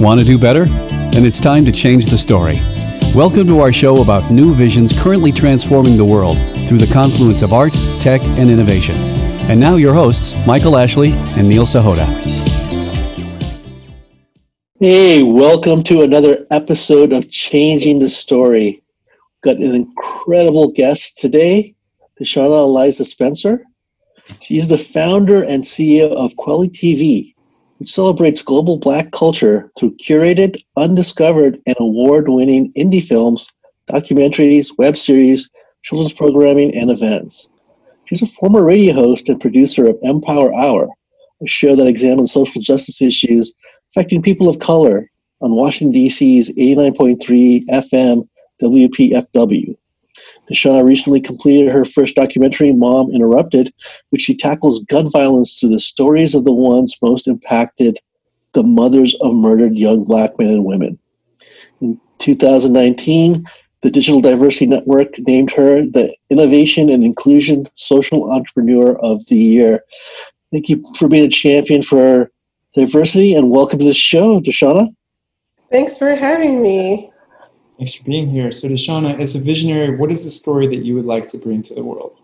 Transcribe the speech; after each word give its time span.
Want 0.00 0.18
to 0.18 0.24
do 0.24 0.38
better? 0.38 0.64
Then 0.64 1.26
it's 1.26 1.42
time 1.42 1.66
to 1.66 1.72
change 1.72 2.06
the 2.06 2.16
story. 2.16 2.54
Welcome 3.14 3.46
to 3.48 3.60
our 3.60 3.70
show 3.70 4.00
about 4.00 4.30
new 4.30 4.54
visions 4.54 4.98
currently 4.98 5.30
transforming 5.30 5.98
the 5.98 6.04
world 6.06 6.38
through 6.66 6.78
the 6.78 6.90
confluence 6.90 7.42
of 7.42 7.52
art, 7.52 7.74
tech, 8.00 8.22
and 8.22 8.48
innovation. 8.48 8.94
And 9.50 9.60
now 9.60 9.76
your 9.76 9.92
hosts, 9.92 10.46
Michael 10.46 10.78
Ashley 10.78 11.12
and 11.36 11.46
Neil 11.46 11.66
Sahota. 11.66 12.06
Hey, 14.78 15.22
welcome 15.22 15.82
to 15.82 16.00
another 16.00 16.46
episode 16.50 17.12
of 17.12 17.30
Changing 17.30 17.98
the 17.98 18.08
Story. 18.08 18.82
We've 19.44 19.54
got 19.54 19.62
an 19.62 19.74
incredible 19.74 20.70
guest 20.70 21.18
today, 21.18 21.74
Deshauna 22.18 22.64
Eliza 22.64 23.04
Spencer. 23.04 23.66
She's 24.40 24.70
the 24.70 24.78
founder 24.78 25.42
and 25.42 25.62
CEO 25.62 26.10
of 26.10 26.32
Kweli 26.36 26.70
TV, 26.70 27.34
which 27.80 27.90
celebrates 27.90 28.42
global 28.42 28.76
black 28.76 29.10
culture 29.10 29.72
through 29.78 29.96
curated, 29.96 30.62
undiscovered, 30.76 31.58
and 31.66 31.76
award 31.80 32.28
winning 32.28 32.70
indie 32.74 33.02
films, 33.02 33.48
documentaries, 33.90 34.76
web 34.76 34.98
series, 34.98 35.48
children's 35.82 36.12
programming, 36.12 36.74
and 36.76 36.90
events. 36.90 37.48
She's 38.04 38.20
a 38.20 38.26
former 38.26 38.62
radio 38.62 38.92
host 38.92 39.30
and 39.30 39.40
producer 39.40 39.86
of 39.86 39.98
Empower 40.02 40.54
Hour, 40.54 40.88
a 41.42 41.48
show 41.48 41.74
that 41.74 41.86
examines 41.86 42.32
social 42.32 42.60
justice 42.60 43.00
issues 43.00 43.54
affecting 43.92 44.20
people 44.20 44.50
of 44.50 44.58
color 44.58 45.10
on 45.40 45.52
Washington, 45.52 45.92
D.C.'s 45.92 46.52
89.3 46.52 47.64
FM 47.64 48.28
WPFW. 48.62 49.74
Deshauna 50.50 50.84
recently 50.84 51.20
completed 51.20 51.72
her 51.72 51.84
first 51.84 52.16
documentary, 52.16 52.72
Mom 52.72 53.10
Interrupted, 53.10 53.72
which 54.10 54.22
she 54.22 54.36
tackles 54.36 54.84
gun 54.84 55.10
violence 55.10 55.58
through 55.58 55.70
the 55.70 55.80
stories 55.80 56.34
of 56.34 56.44
the 56.44 56.52
ones 56.52 56.96
most 57.02 57.28
impacted, 57.28 57.98
the 58.52 58.62
mothers 58.62 59.14
of 59.20 59.34
murdered 59.34 59.76
young 59.76 60.04
black 60.04 60.38
men 60.38 60.48
and 60.48 60.64
women. 60.64 60.98
In 61.80 62.00
2019, 62.18 63.44
the 63.82 63.90
Digital 63.90 64.20
Diversity 64.20 64.66
Network 64.66 65.18
named 65.20 65.50
her 65.52 65.86
the 65.86 66.14
Innovation 66.28 66.90
and 66.90 67.02
Inclusion 67.02 67.66
Social 67.74 68.30
Entrepreneur 68.30 68.98
of 68.98 69.24
the 69.26 69.36
Year. 69.36 69.80
Thank 70.52 70.68
you 70.68 70.82
for 70.96 71.08
being 71.08 71.24
a 71.24 71.30
champion 71.30 71.82
for 71.82 72.30
diversity 72.74 73.34
and 73.34 73.50
welcome 73.50 73.78
to 73.78 73.84
the 73.84 73.94
show, 73.94 74.40
Deshauna. 74.40 74.88
Thanks 75.70 75.96
for 75.96 76.14
having 76.14 76.62
me. 76.62 77.10
Thanks 77.80 77.94
for 77.94 78.04
being 78.04 78.28
here. 78.28 78.52
So, 78.52 78.68
Deshauna, 78.68 79.18
as 79.18 79.34
a 79.36 79.40
visionary, 79.40 79.96
what 79.96 80.12
is 80.12 80.22
the 80.22 80.30
story 80.30 80.66
that 80.66 80.84
you 80.84 80.94
would 80.96 81.06
like 81.06 81.28
to 81.28 81.38
bring 81.38 81.62
to 81.62 81.74
the 81.74 81.82
world? 81.82 82.14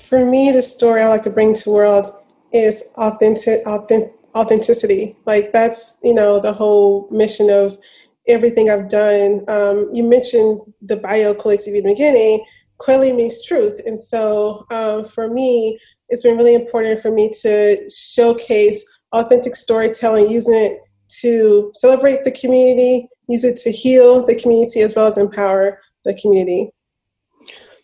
For 0.00 0.26
me, 0.26 0.50
the 0.50 0.60
story 0.60 1.02
I 1.02 1.06
like 1.06 1.22
to 1.22 1.30
bring 1.30 1.54
to 1.54 1.62
the 1.62 1.70
world 1.70 2.12
is 2.52 2.82
authentic, 2.96 3.64
authentic, 3.64 4.12
authenticity. 4.34 5.14
Like 5.24 5.52
that's 5.52 6.00
you 6.02 6.12
know 6.12 6.40
the 6.40 6.52
whole 6.52 7.06
mission 7.12 7.48
of 7.48 7.78
everything 8.26 8.68
I've 8.68 8.88
done. 8.88 9.42
Um, 9.46 9.88
you 9.92 10.02
mentioned 10.02 10.62
the 10.82 10.96
bio 10.96 11.32
collective 11.32 11.72
in 11.72 11.84
the 11.84 11.92
beginning. 11.92 12.44
Kweli 12.80 13.14
means 13.14 13.46
truth, 13.46 13.80
and 13.86 14.00
so 14.00 14.66
um, 14.72 15.04
for 15.04 15.30
me, 15.30 15.78
it's 16.08 16.22
been 16.22 16.36
really 16.36 16.56
important 16.56 16.98
for 16.98 17.12
me 17.12 17.30
to 17.42 17.88
showcase 17.88 18.84
authentic 19.12 19.54
storytelling, 19.54 20.28
using 20.28 20.54
it 20.54 20.80
to 21.20 21.70
celebrate 21.74 22.24
the 22.24 22.32
community, 22.32 23.08
use 23.28 23.44
it 23.44 23.56
to 23.58 23.70
heal 23.70 24.26
the 24.26 24.34
community 24.34 24.80
as 24.80 24.94
well 24.94 25.06
as 25.06 25.18
empower 25.18 25.80
the 26.04 26.14
community. 26.14 26.70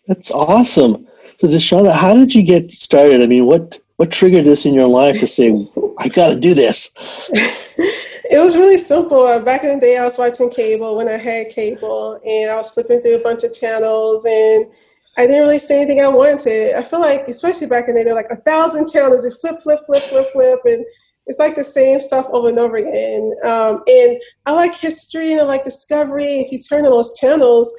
That's 0.07 0.31
awesome. 0.31 1.07
So, 1.37 1.47
Deshauna, 1.47 1.91
how 1.91 2.13
did 2.13 2.35
you 2.35 2.43
get 2.43 2.71
started? 2.71 3.21
I 3.21 3.27
mean, 3.27 3.45
what 3.45 3.79
what 3.97 4.11
triggered 4.11 4.45
this 4.45 4.65
in 4.65 4.73
your 4.73 4.87
life 4.87 5.19
to 5.19 5.27
say, 5.27 5.67
"I 5.97 6.09
got 6.09 6.29
to 6.29 6.39
do 6.39 6.53
this"? 6.53 6.91
it 7.77 8.39
was 8.39 8.55
really 8.55 8.77
simple. 8.77 9.21
Uh, 9.21 9.39
back 9.39 9.63
in 9.63 9.75
the 9.75 9.79
day, 9.79 9.97
I 9.97 10.05
was 10.05 10.17
watching 10.17 10.49
cable 10.49 10.95
when 10.95 11.09
I 11.09 11.17
had 11.17 11.49
cable, 11.49 12.19
and 12.25 12.51
I 12.51 12.55
was 12.55 12.71
flipping 12.71 13.01
through 13.01 13.15
a 13.15 13.23
bunch 13.23 13.43
of 13.43 13.53
channels, 13.53 14.25
and 14.25 14.71
I 15.17 15.27
didn't 15.27 15.41
really 15.41 15.59
see 15.59 15.75
anything 15.75 16.01
I 16.01 16.07
wanted. 16.07 16.75
I 16.75 16.83
feel 16.83 17.01
like, 17.01 17.21
especially 17.27 17.67
back 17.67 17.87
in 17.87 17.95
the 17.95 18.01
day, 18.01 18.03
there 18.05 18.15
were 18.15 18.21
like 18.21 18.31
a 18.31 18.41
thousand 18.41 18.89
channels. 18.89 19.25
You 19.25 19.31
flip, 19.31 19.61
flip, 19.61 19.79
flip, 19.85 20.03
flip, 20.03 20.27
flip, 20.33 20.59
and 20.65 20.85
it's 21.25 21.39
like 21.39 21.55
the 21.55 21.63
same 21.63 21.99
stuff 21.99 22.25
over 22.31 22.49
and 22.49 22.59
over 22.59 22.75
again. 22.75 23.31
Um, 23.45 23.81
and 23.87 24.21
I 24.45 24.51
like 24.51 24.75
history 24.75 25.31
and 25.31 25.41
I 25.41 25.45
like 25.45 25.63
discovery. 25.63 26.41
If 26.41 26.51
you 26.51 26.59
turn 26.59 26.85
on 26.85 26.91
those 26.91 27.17
channels, 27.17 27.73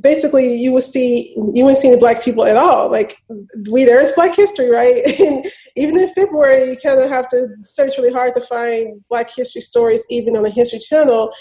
basically 0.00 0.54
you 0.54 0.72
would 0.72 0.82
see 0.82 1.32
you 1.54 1.64
wouldn't 1.64 1.78
see 1.78 1.90
the 1.90 1.96
black 1.96 2.22
people 2.22 2.44
at 2.44 2.56
all. 2.56 2.90
Like 2.90 3.16
we 3.70 3.84
there 3.84 4.00
is 4.00 4.12
Black 4.12 4.34
History, 4.34 4.70
right? 4.70 4.96
and 5.20 5.46
even 5.76 5.98
in 5.98 6.08
February, 6.10 6.70
you 6.70 6.76
kind 6.76 7.00
of 7.00 7.10
have 7.10 7.28
to 7.30 7.48
search 7.62 7.96
really 7.98 8.12
hard 8.12 8.34
to 8.36 8.44
find 8.44 9.02
Black 9.08 9.30
history 9.34 9.60
stories, 9.60 10.06
even 10.10 10.36
on 10.36 10.42
the 10.42 10.50
History 10.50 10.78
Channel. 10.78 11.32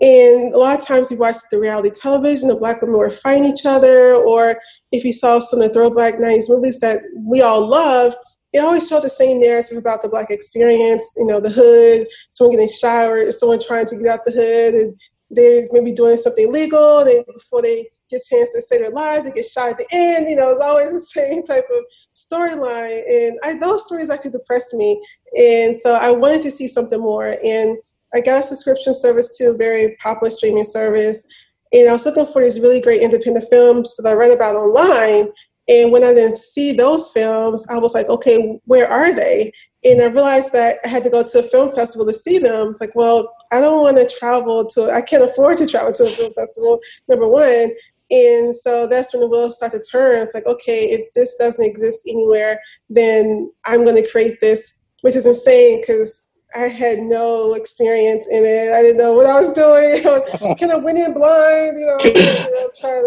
And 0.00 0.52
a 0.52 0.58
lot 0.58 0.78
of 0.78 0.84
times 0.84 1.10
you 1.10 1.16
watch 1.16 1.36
the 1.50 1.60
reality 1.60 1.90
television, 1.90 2.48
the 2.48 2.56
black 2.56 2.82
women 2.82 2.98
were 2.98 3.10
fighting 3.10 3.44
each 3.44 3.64
other, 3.64 4.14
or 4.16 4.60
if 4.90 5.04
you 5.04 5.12
saw 5.12 5.38
some 5.38 5.60
of 5.60 5.68
the 5.68 5.72
throwback 5.72 6.14
90s 6.14 6.48
movies 6.48 6.80
that 6.80 7.00
we 7.16 7.42
all 7.42 7.64
love, 7.64 8.16
it 8.54 8.60
always 8.60 8.88
showed 8.88 9.02
the 9.02 9.10
same 9.10 9.40
narrative 9.40 9.76
about 9.76 10.00
the 10.00 10.08
black 10.08 10.30
experience, 10.30 11.10
you 11.16 11.26
know, 11.26 11.40
the 11.40 11.50
hood, 11.50 12.06
someone 12.30 12.54
getting 12.54 12.68
showered, 12.68 13.32
someone 13.34 13.58
trying 13.58 13.84
to 13.86 13.96
get 13.98 14.06
out 14.06 14.24
the 14.24 14.30
hood, 14.32 14.74
and 14.80 15.00
they're 15.28 15.66
maybe 15.72 15.90
doing 15.90 16.16
something 16.16 16.52
legal, 16.52 17.04
they 17.04 17.24
before 17.32 17.62
they 17.62 17.88
get 18.08 18.20
a 18.20 18.30
chance 18.30 18.50
to 18.50 18.62
say 18.62 18.78
their 18.78 18.90
lives, 18.90 19.24
they 19.24 19.32
get 19.32 19.44
shot 19.44 19.70
at 19.70 19.78
the 19.78 19.86
end, 19.90 20.28
you 20.28 20.36
know, 20.36 20.50
it's 20.50 20.62
always 20.62 20.92
the 20.92 21.00
same 21.20 21.42
type 21.42 21.64
of 21.68 21.84
storyline. 22.14 23.02
And 23.10 23.38
I 23.42 23.58
those 23.58 23.84
stories 23.84 24.08
actually 24.08 24.30
depressed 24.30 24.72
me. 24.72 25.02
And 25.36 25.76
so 25.76 25.94
I 25.94 26.12
wanted 26.12 26.42
to 26.42 26.50
see 26.52 26.68
something 26.68 27.00
more. 27.00 27.34
And 27.44 27.76
I 28.14 28.20
got 28.20 28.40
a 28.40 28.44
subscription 28.44 28.94
service 28.94 29.36
to 29.38 29.50
a 29.50 29.56
very 29.56 29.96
popular 29.96 30.30
streaming 30.30 30.62
service. 30.62 31.26
And 31.72 31.88
I 31.88 31.92
was 31.92 32.06
looking 32.06 32.26
for 32.26 32.40
these 32.40 32.60
really 32.60 32.80
great 32.80 33.00
independent 33.00 33.46
films 33.50 33.96
that 33.96 34.08
I 34.08 34.12
read 34.12 34.30
about 34.30 34.54
online. 34.54 35.32
And 35.68 35.92
when 35.92 36.04
I 36.04 36.12
didn't 36.12 36.38
see 36.38 36.72
those 36.72 37.10
films, 37.10 37.66
I 37.70 37.78
was 37.78 37.94
like, 37.94 38.08
okay, 38.08 38.58
where 38.66 38.86
are 38.86 39.14
they? 39.14 39.52
And 39.84 40.00
I 40.00 40.06
realized 40.06 40.52
that 40.52 40.76
I 40.84 40.88
had 40.88 41.04
to 41.04 41.10
go 41.10 41.22
to 41.22 41.38
a 41.38 41.42
film 41.42 41.74
festival 41.74 42.06
to 42.06 42.12
see 42.12 42.38
them. 42.38 42.68
It's 42.68 42.80
like, 42.80 42.94
well, 42.94 43.34
I 43.52 43.60
don't 43.60 43.82
want 43.82 43.96
to 43.96 44.16
travel 44.18 44.66
to, 44.66 44.90
I 44.90 45.00
can't 45.00 45.24
afford 45.24 45.58
to 45.58 45.66
travel 45.66 45.92
to 45.92 46.04
a 46.04 46.10
film 46.10 46.32
festival, 46.34 46.80
number 47.08 47.28
one. 47.28 47.70
And 48.10 48.54
so 48.54 48.86
that's 48.86 49.12
when 49.12 49.20
the 49.20 49.28
wheels 49.28 49.56
start 49.56 49.72
to 49.72 49.80
turn. 49.80 50.22
It's 50.22 50.34
like, 50.34 50.46
okay, 50.46 50.84
if 50.84 51.12
this 51.14 51.36
doesn't 51.36 51.64
exist 51.64 52.02
anywhere, 52.08 52.60
then 52.90 53.50
I'm 53.66 53.84
going 53.84 54.02
to 54.02 54.10
create 54.10 54.40
this, 54.40 54.82
which 55.00 55.16
is 55.16 55.26
insane 55.26 55.80
because 55.80 56.26
I 56.56 56.68
had 56.68 56.98
no 56.98 57.54
experience 57.54 58.28
in 58.30 58.44
it. 58.44 58.72
I 58.72 58.82
didn't 58.82 58.98
know 58.98 59.14
what 59.14 59.26
I 59.26 59.40
was 59.40 59.52
doing. 59.52 60.56
kind 60.56 60.72
of 60.72 60.82
went 60.82 60.98
in 60.98 61.14
blind, 61.14 61.78
you 61.78 61.86
know, 61.86 61.98
you 62.04 62.50
know 62.52 62.68
trying 62.78 63.02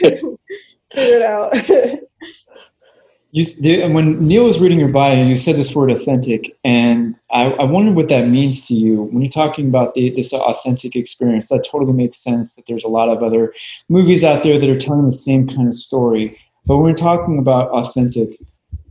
to 0.00 0.38
figure 0.94 1.16
it 1.16 1.22
out. 1.22 2.00
you, 3.32 3.88
when 3.90 4.26
Neil 4.26 4.44
was 4.44 4.58
reading 4.58 4.78
your 4.78 4.88
bio, 4.88 5.22
you 5.22 5.36
said 5.36 5.56
this 5.56 5.74
word 5.74 5.90
authentic, 5.90 6.56
and 6.64 7.14
I, 7.30 7.50
I 7.52 7.64
wondered 7.64 7.94
what 7.94 8.08
that 8.08 8.28
means 8.28 8.66
to 8.68 8.74
you. 8.74 9.02
When 9.02 9.20
you're 9.20 9.30
talking 9.30 9.68
about 9.68 9.94
the, 9.94 10.10
this 10.10 10.32
authentic 10.32 10.96
experience, 10.96 11.48
that 11.48 11.66
totally 11.70 11.92
makes 11.92 12.22
sense 12.22 12.54
that 12.54 12.64
there's 12.66 12.84
a 12.84 12.88
lot 12.88 13.08
of 13.08 13.22
other 13.22 13.52
movies 13.88 14.24
out 14.24 14.42
there 14.42 14.58
that 14.58 14.70
are 14.70 14.78
telling 14.78 15.04
the 15.04 15.12
same 15.12 15.46
kind 15.46 15.68
of 15.68 15.74
story. 15.74 16.38
But 16.64 16.76
when 16.76 16.86
we're 16.86 16.94
talking 16.94 17.38
about 17.38 17.70
authentic, 17.70 18.38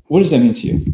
what 0.06 0.20
does 0.20 0.30
that 0.30 0.40
mean 0.40 0.54
to 0.54 0.68
you? 0.68 0.94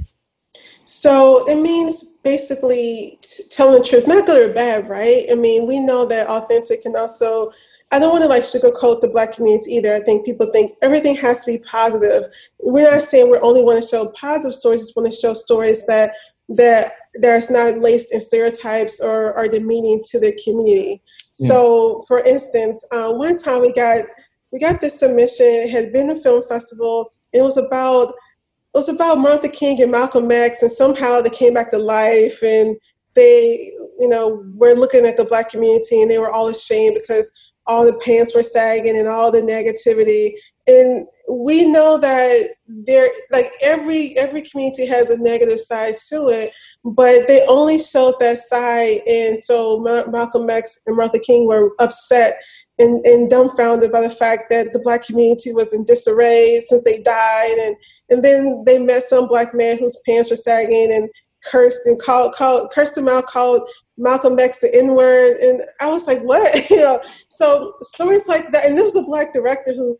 So 0.85 1.44
it 1.47 1.61
means 1.61 2.03
basically 2.23 3.19
telling 3.50 3.81
the 3.81 3.88
truth, 3.88 4.07
not 4.07 4.25
good 4.25 4.50
or 4.50 4.53
bad, 4.53 4.90
right? 4.90 5.25
I 5.31 5.35
mean, 5.35 5.67
we 5.67 5.79
know 5.79 6.06
that 6.06 6.28
authentic 6.28 6.84
can 6.84 6.95
also 6.95 7.51
I 7.91 8.00
don't 8.00 8.12
want 8.12 8.24
to 8.24 8.29
like 8.29 8.44
sugarcoat 8.44 9.02
the 9.02 9.09
black 9.09 9.34
community 9.34 9.72
either. 9.72 9.94
I 9.94 10.00
think 10.00 10.25
people 10.25 10.50
think 10.52 10.74
everything 10.81 11.16
has 11.18 11.44
to 11.44 11.52
be 11.52 11.59
positive. 11.59 12.31
We're 12.59 12.90
not 12.90 13.02
saying 13.02 13.29
we 13.29 13.38
only 13.40 13.63
want 13.63 13.81
to 13.81 13.88
show 13.88 14.09
positive 14.09 14.53
stories, 14.53 14.81
just 14.81 14.96
want 14.96 15.12
to 15.12 15.19
show 15.19 15.34
stories 15.34 15.85
that 15.88 16.12
that 16.50 16.91
there's 17.16 17.50
not 17.50 17.78
laced 17.78 18.13
in 18.13 18.19
stereotypes 18.19 19.00
or 19.00 19.34
are 19.38 19.47
demeaning 19.47 20.02
to 20.09 20.20
the 20.20 20.38
community. 20.43 21.02
Yeah. 21.40 21.47
So 21.49 22.05
for 22.08 22.20
instance, 22.20 22.85
uh, 22.91 23.11
one 23.11 23.38
time 23.38 23.61
we 23.61 23.73
got 23.73 24.05
we 24.52 24.59
got 24.59 24.82
this 24.82 24.99
submission, 24.99 25.46
it 25.46 25.70
had 25.70 25.93
been 25.93 26.09
a 26.09 26.16
film 26.16 26.43
festival. 26.47 27.11
It 27.34 27.41
was 27.41 27.58
about 27.58 28.09
it 28.09 28.78
was 28.78 28.90
about 28.90 29.17
Martin 29.17 29.41
Luther 29.41 29.53
King 29.53 29.82
and 29.82 29.91
Malcolm 29.91 30.32
X, 30.32 30.61
and 30.61 30.72
somehow 30.72 31.20
they 31.20 31.29
came 31.29 31.53
back 31.53 31.72
to 31.72 31.78
life 31.78 32.41
and 32.41 32.78
they, 33.16 33.73
you 33.99 34.08
know, 34.08 34.46
were 34.55 34.73
looking 34.73 35.05
at 35.05 35.17
the 35.17 35.26
black 35.26 35.49
community 35.49 36.02
and 36.02 36.09
they 36.09 36.17
were 36.17 36.32
all 36.32 36.47
ashamed 36.47 36.96
because 36.96 37.29
all 37.67 37.85
the 37.85 37.99
pants 38.03 38.35
were 38.35 38.43
sagging 38.43 38.97
and 38.97 39.08
all 39.08 39.31
the 39.31 39.41
negativity. 39.41 40.31
And 40.67 41.08
we 41.29 41.66
know 41.66 41.97
that 41.97 42.55
there 42.67 43.09
like 43.31 43.52
every 43.63 44.17
every 44.17 44.41
community 44.41 44.85
has 44.87 45.09
a 45.09 45.17
negative 45.17 45.59
side 45.59 45.96
to 46.09 46.28
it 46.29 46.52
but 46.84 47.28
they 47.28 47.46
only 47.47 47.78
showed 47.78 48.16
that 48.19 48.40
side. 48.40 49.02
And 49.08 49.41
so 49.41 49.79
malcolm 49.79 50.49
x 50.49 50.79
and 50.87 50.97
martha 50.97 51.19
king 51.19 51.46
were 51.46 51.72
upset 51.79 52.34
and, 52.79 53.05
and 53.05 53.29
dumbfounded 53.29 53.91
by 53.91 54.02
the 54.02 54.09
fact 54.09 54.46
that 54.49 54.73
the 54.73 54.79
black 54.79 55.03
community 55.03 55.53
was 55.53 55.73
in 55.73 55.85
disarray 55.85 56.61
since 56.67 56.84
they 56.84 56.99
died. 57.02 57.57
And 57.59 57.75
and 58.09 58.23
then 58.25 58.64
they 58.66 58.79
met 58.79 59.03
some 59.03 59.28
black 59.28 59.53
man 59.53 59.78
whose 59.78 60.02
pants 60.05 60.29
were 60.29 60.35
sagging 60.35 60.91
and 60.91 61.09
cursed 61.43 61.81
and 61.85 62.02
called 62.02 62.34
called 62.34 62.72
cursed 62.73 62.97
him 62.97 63.07
out, 63.07 63.28
called 63.28 63.61
Malcolm 63.97 64.40
X 64.40 64.59
the 64.59 64.73
N 64.73 64.96
word, 64.96 65.38
and 65.41 65.61
I 65.82 65.90
was 65.90 66.08
like, 66.08 66.22
what? 66.22 66.70
you 66.70 66.78
know, 66.78 67.02
so 67.29 67.73
stories 67.82 68.28
like 68.28 68.52
that, 68.52 68.66
and 68.66 68.78
this 68.78 68.93
was 68.93 69.03
a 69.03 69.08
black 69.08 69.34
director 69.34 69.73
who 69.73 69.99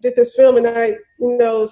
did 0.00 0.14
this 0.16 0.34
film, 0.34 0.56
and 0.56 0.66
I, 0.66 0.88
you 1.18 1.38
know, 1.38 1.66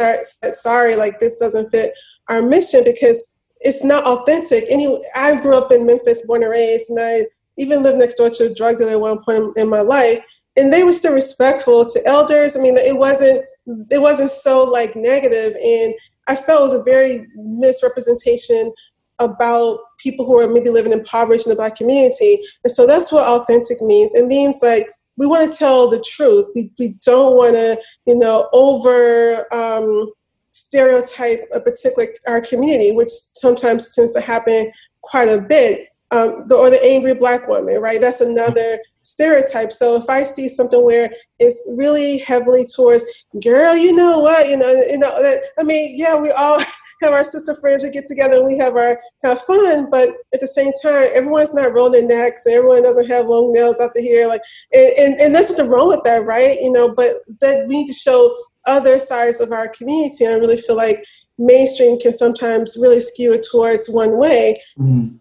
said 0.00 0.54
sorry, 0.54 0.94
like 0.96 1.20
this 1.20 1.38
doesn't 1.38 1.70
fit 1.70 1.92
our 2.28 2.42
mission 2.42 2.82
because 2.84 3.24
it's 3.60 3.84
not 3.84 4.04
authentic. 4.04 4.64
Any, 4.70 5.00
I 5.16 5.40
grew 5.40 5.56
up 5.56 5.72
in 5.72 5.86
Memphis, 5.86 6.24
born 6.26 6.42
and 6.42 6.50
raised, 6.50 6.90
and 6.90 6.98
I 7.00 7.26
even 7.56 7.82
lived 7.82 7.98
next 7.98 8.14
door 8.14 8.30
to 8.30 8.44
a 8.44 8.54
drug 8.54 8.78
dealer 8.78 8.92
at 8.92 9.00
one 9.00 9.22
point 9.24 9.56
in 9.56 9.68
my 9.68 9.80
life, 9.80 10.24
and 10.56 10.72
they 10.72 10.84
were 10.84 10.92
still 10.92 11.14
respectful 11.14 11.84
to 11.86 12.06
elders. 12.06 12.56
I 12.56 12.60
mean, 12.60 12.76
it 12.76 12.96
wasn't 12.96 13.44
it 13.90 14.00
wasn't 14.00 14.30
so 14.30 14.64
like 14.64 14.94
negative, 14.94 15.56
and 15.62 15.94
I 16.28 16.36
felt 16.36 16.60
it 16.60 16.64
was 16.64 16.72
a 16.74 16.82
very 16.82 17.26
misrepresentation 17.36 18.72
about 19.18 19.80
people 19.98 20.24
who 20.24 20.38
are 20.38 20.48
maybe 20.48 20.70
living 20.70 20.92
impoverished 20.92 21.46
in 21.46 21.50
the 21.50 21.56
black 21.56 21.76
community. 21.76 22.40
And 22.64 22.72
so 22.72 22.86
that's 22.86 23.10
what 23.10 23.26
authentic 23.26 23.80
means. 23.82 24.14
It 24.14 24.26
means 24.26 24.60
like 24.62 24.88
we 25.16 25.26
want 25.26 25.50
to 25.50 25.58
tell 25.58 25.90
the 25.90 26.04
truth. 26.14 26.46
We, 26.54 26.70
we 26.78 26.96
don't 27.04 27.36
want 27.36 27.54
to, 27.54 27.80
you 28.06 28.16
know, 28.16 28.48
over 28.52 29.44
um, 29.52 30.12
stereotype 30.50 31.40
a 31.54 31.60
particular 31.60 32.08
our 32.26 32.40
community, 32.40 32.92
which 32.92 33.10
sometimes 33.10 33.94
tends 33.94 34.12
to 34.12 34.20
happen 34.20 34.72
quite 35.02 35.28
a 35.28 35.40
bit. 35.40 35.88
Um, 36.10 36.44
the, 36.48 36.54
or 36.54 36.70
the 36.70 36.82
angry 36.82 37.12
black 37.12 37.48
woman, 37.48 37.82
right? 37.82 38.00
That's 38.00 38.22
another 38.22 38.78
stereotype. 39.02 39.72
So 39.72 39.94
if 39.96 40.08
I 40.08 40.24
see 40.24 40.48
something 40.48 40.82
where 40.82 41.10
it's 41.38 41.70
really 41.76 42.16
heavily 42.16 42.64
towards, 42.64 43.04
girl, 43.42 43.76
you 43.76 43.94
know 43.94 44.18
what, 44.18 44.48
you 44.48 44.56
know, 44.56 44.72
you 44.88 44.96
know, 44.96 45.36
I 45.58 45.62
mean, 45.64 45.98
yeah, 45.98 46.16
we 46.16 46.30
all 46.30 46.62
have 47.02 47.12
our 47.12 47.24
sister 47.24 47.56
friends, 47.56 47.82
we 47.82 47.90
get 47.90 48.06
together 48.06 48.34
and 48.34 48.46
we 48.46 48.58
have 48.58 48.74
our 48.74 49.00
have 49.24 49.40
fun, 49.42 49.90
but 49.90 50.08
at 50.32 50.40
the 50.40 50.46
same 50.46 50.72
time, 50.82 51.08
everyone's 51.14 51.54
not 51.54 51.72
rolling 51.72 52.08
their 52.08 52.24
necks, 52.24 52.46
and 52.46 52.54
everyone 52.54 52.82
doesn't 52.82 53.08
have 53.08 53.26
long 53.26 53.52
nails 53.52 53.80
out 53.80 53.90
the 53.94 54.00
here, 54.00 54.26
like, 54.26 54.42
and, 54.72 54.92
and, 54.98 55.20
and 55.20 55.34
there's 55.34 55.50
nothing 55.50 55.68
wrong 55.68 55.88
with 55.88 56.02
that, 56.04 56.24
right? 56.24 56.58
You 56.60 56.72
know, 56.72 56.94
but 56.94 57.10
that 57.40 57.66
we 57.68 57.78
need 57.78 57.88
to 57.88 57.94
show 57.94 58.36
other 58.66 58.98
sides 58.98 59.40
of 59.40 59.52
our 59.52 59.68
community. 59.68 60.24
And 60.24 60.34
I 60.34 60.38
really 60.38 60.60
feel 60.60 60.76
like 60.76 61.04
mainstream 61.38 61.98
can 61.98 62.12
sometimes 62.12 62.76
really 62.78 63.00
skew 63.00 63.32
it 63.32 63.46
towards 63.50 63.88
one 63.88 64.18
way. 64.18 64.54
Mm-hmm. 64.78 65.16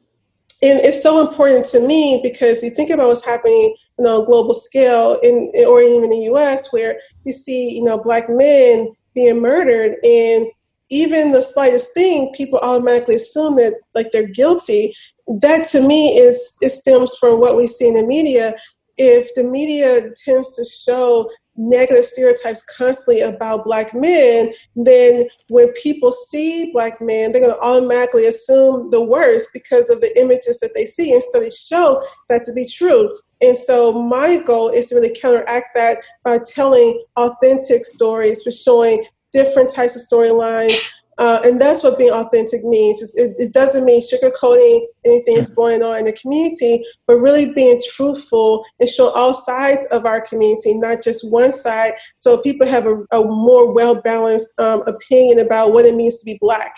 And 0.59 0.79
it's 0.79 1.03
so 1.03 1.25
important 1.27 1.65
to 1.67 1.79
me 1.79 2.19
because 2.23 2.63
you 2.63 2.71
think 2.71 2.89
about 2.89 3.09
what's 3.09 3.23
happening 3.23 3.75
you 3.97 4.05
know, 4.05 4.23
global 4.23 4.53
scale 4.53 5.17
in, 5.23 5.47
or 5.67 5.81
even 5.81 6.05
in 6.05 6.09
the 6.09 6.29
US 6.33 6.71
where 6.71 6.99
you 7.25 7.33
see, 7.33 7.75
you 7.75 7.83
know, 7.83 7.97
black 7.97 8.25
men 8.29 8.93
being 9.15 9.41
murdered 9.41 9.95
and 10.03 10.47
even 10.89 11.31
the 11.31 11.41
slightest 11.41 11.93
thing, 11.93 12.33
people 12.33 12.59
automatically 12.59 13.15
assume 13.15 13.55
that 13.55 13.73
like 13.93 14.11
they're 14.11 14.27
guilty. 14.27 14.95
That 15.41 15.67
to 15.69 15.85
me 15.85 16.09
is 16.17 16.53
it 16.61 16.69
stems 16.69 17.15
from 17.17 17.39
what 17.39 17.55
we 17.57 17.67
see 17.67 17.87
in 17.87 17.95
the 17.95 18.05
media. 18.05 18.53
If 18.97 19.33
the 19.35 19.43
media 19.43 20.09
tends 20.23 20.55
to 20.55 20.63
show 20.63 21.29
negative 21.57 22.05
stereotypes 22.05 22.63
constantly 22.77 23.21
about 23.21 23.65
black 23.65 23.93
men, 23.93 24.53
then 24.75 25.27
when 25.49 25.73
people 25.73 26.11
see 26.11 26.71
black 26.71 27.01
men, 27.01 27.31
they're 27.31 27.41
going 27.41 27.53
to 27.53 27.61
automatically 27.61 28.27
assume 28.27 28.91
the 28.91 29.01
worst 29.01 29.49
because 29.53 29.89
of 29.89 29.99
the 30.01 30.19
images 30.19 30.59
that 30.59 30.71
they 30.75 30.85
see, 30.85 31.11
and 31.13 31.21
studies 31.23 31.59
show 31.59 32.03
that 32.29 32.43
to 32.43 32.53
be 32.53 32.65
true. 32.65 33.09
And 33.41 33.57
so 33.57 33.91
my 33.91 34.41
goal 34.43 34.69
is 34.69 34.89
to 34.89 34.95
really 34.95 35.15
counteract 35.19 35.69
that 35.75 35.97
by 36.23 36.39
telling 36.39 37.03
authentic 37.17 37.85
stories, 37.85 38.41
for 38.41 38.51
showing 38.51 39.05
different 39.31 39.73
types 39.73 39.95
of 39.95 40.01
storylines. 40.01 40.79
Uh, 41.19 41.39
and 41.45 41.59
that's 41.59 41.83
what 41.83 41.97
being 41.97 42.11
authentic 42.11 42.63
means. 42.63 43.01
It, 43.15 43.33
it, 43.37 43.51
doesn't 43.51 43.85
mean 43.85 44.01
sugarcoating 44.01 44.85
anything 45.03 45.35
that's 45.35 45.49
going 45.49 45.81
on 45.81 45.97
in 45.97 46.05
the 46.05 46.13
community, 46.13 46.85
but 47.07 47.17
really 47.17 47.53
being 47.53 47.81
truthful 47.95 48.63
and 48.79 48.87
show 48.87 49.09
all 49.09 49.33
sides 49.33 49.87
of 49.87 50.05
our 50.05 50.21
community, 50.21 50.77
not 50.77 51.01
just 51.01 51.27
one 51.31 51.53
side, 51.53 51.93
so 52.17 52.37
people 52.37 52.67
have 52.67 52.85
a, 52.85 53.03
a 53.13 53.23
more 53.23 53.73
well 53.73 53.95
balanced 53.95 54.59
um, 54.59 54.83
opinion 54.85 55.39
about 55.39 55.73
what 55.73 55.85
it 55.85 55.95
means 55.95 56.19
to 56.19 56.25
be 56.25 56.37
black. 56.39 56.77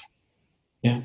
Yeah, 0.83 1.01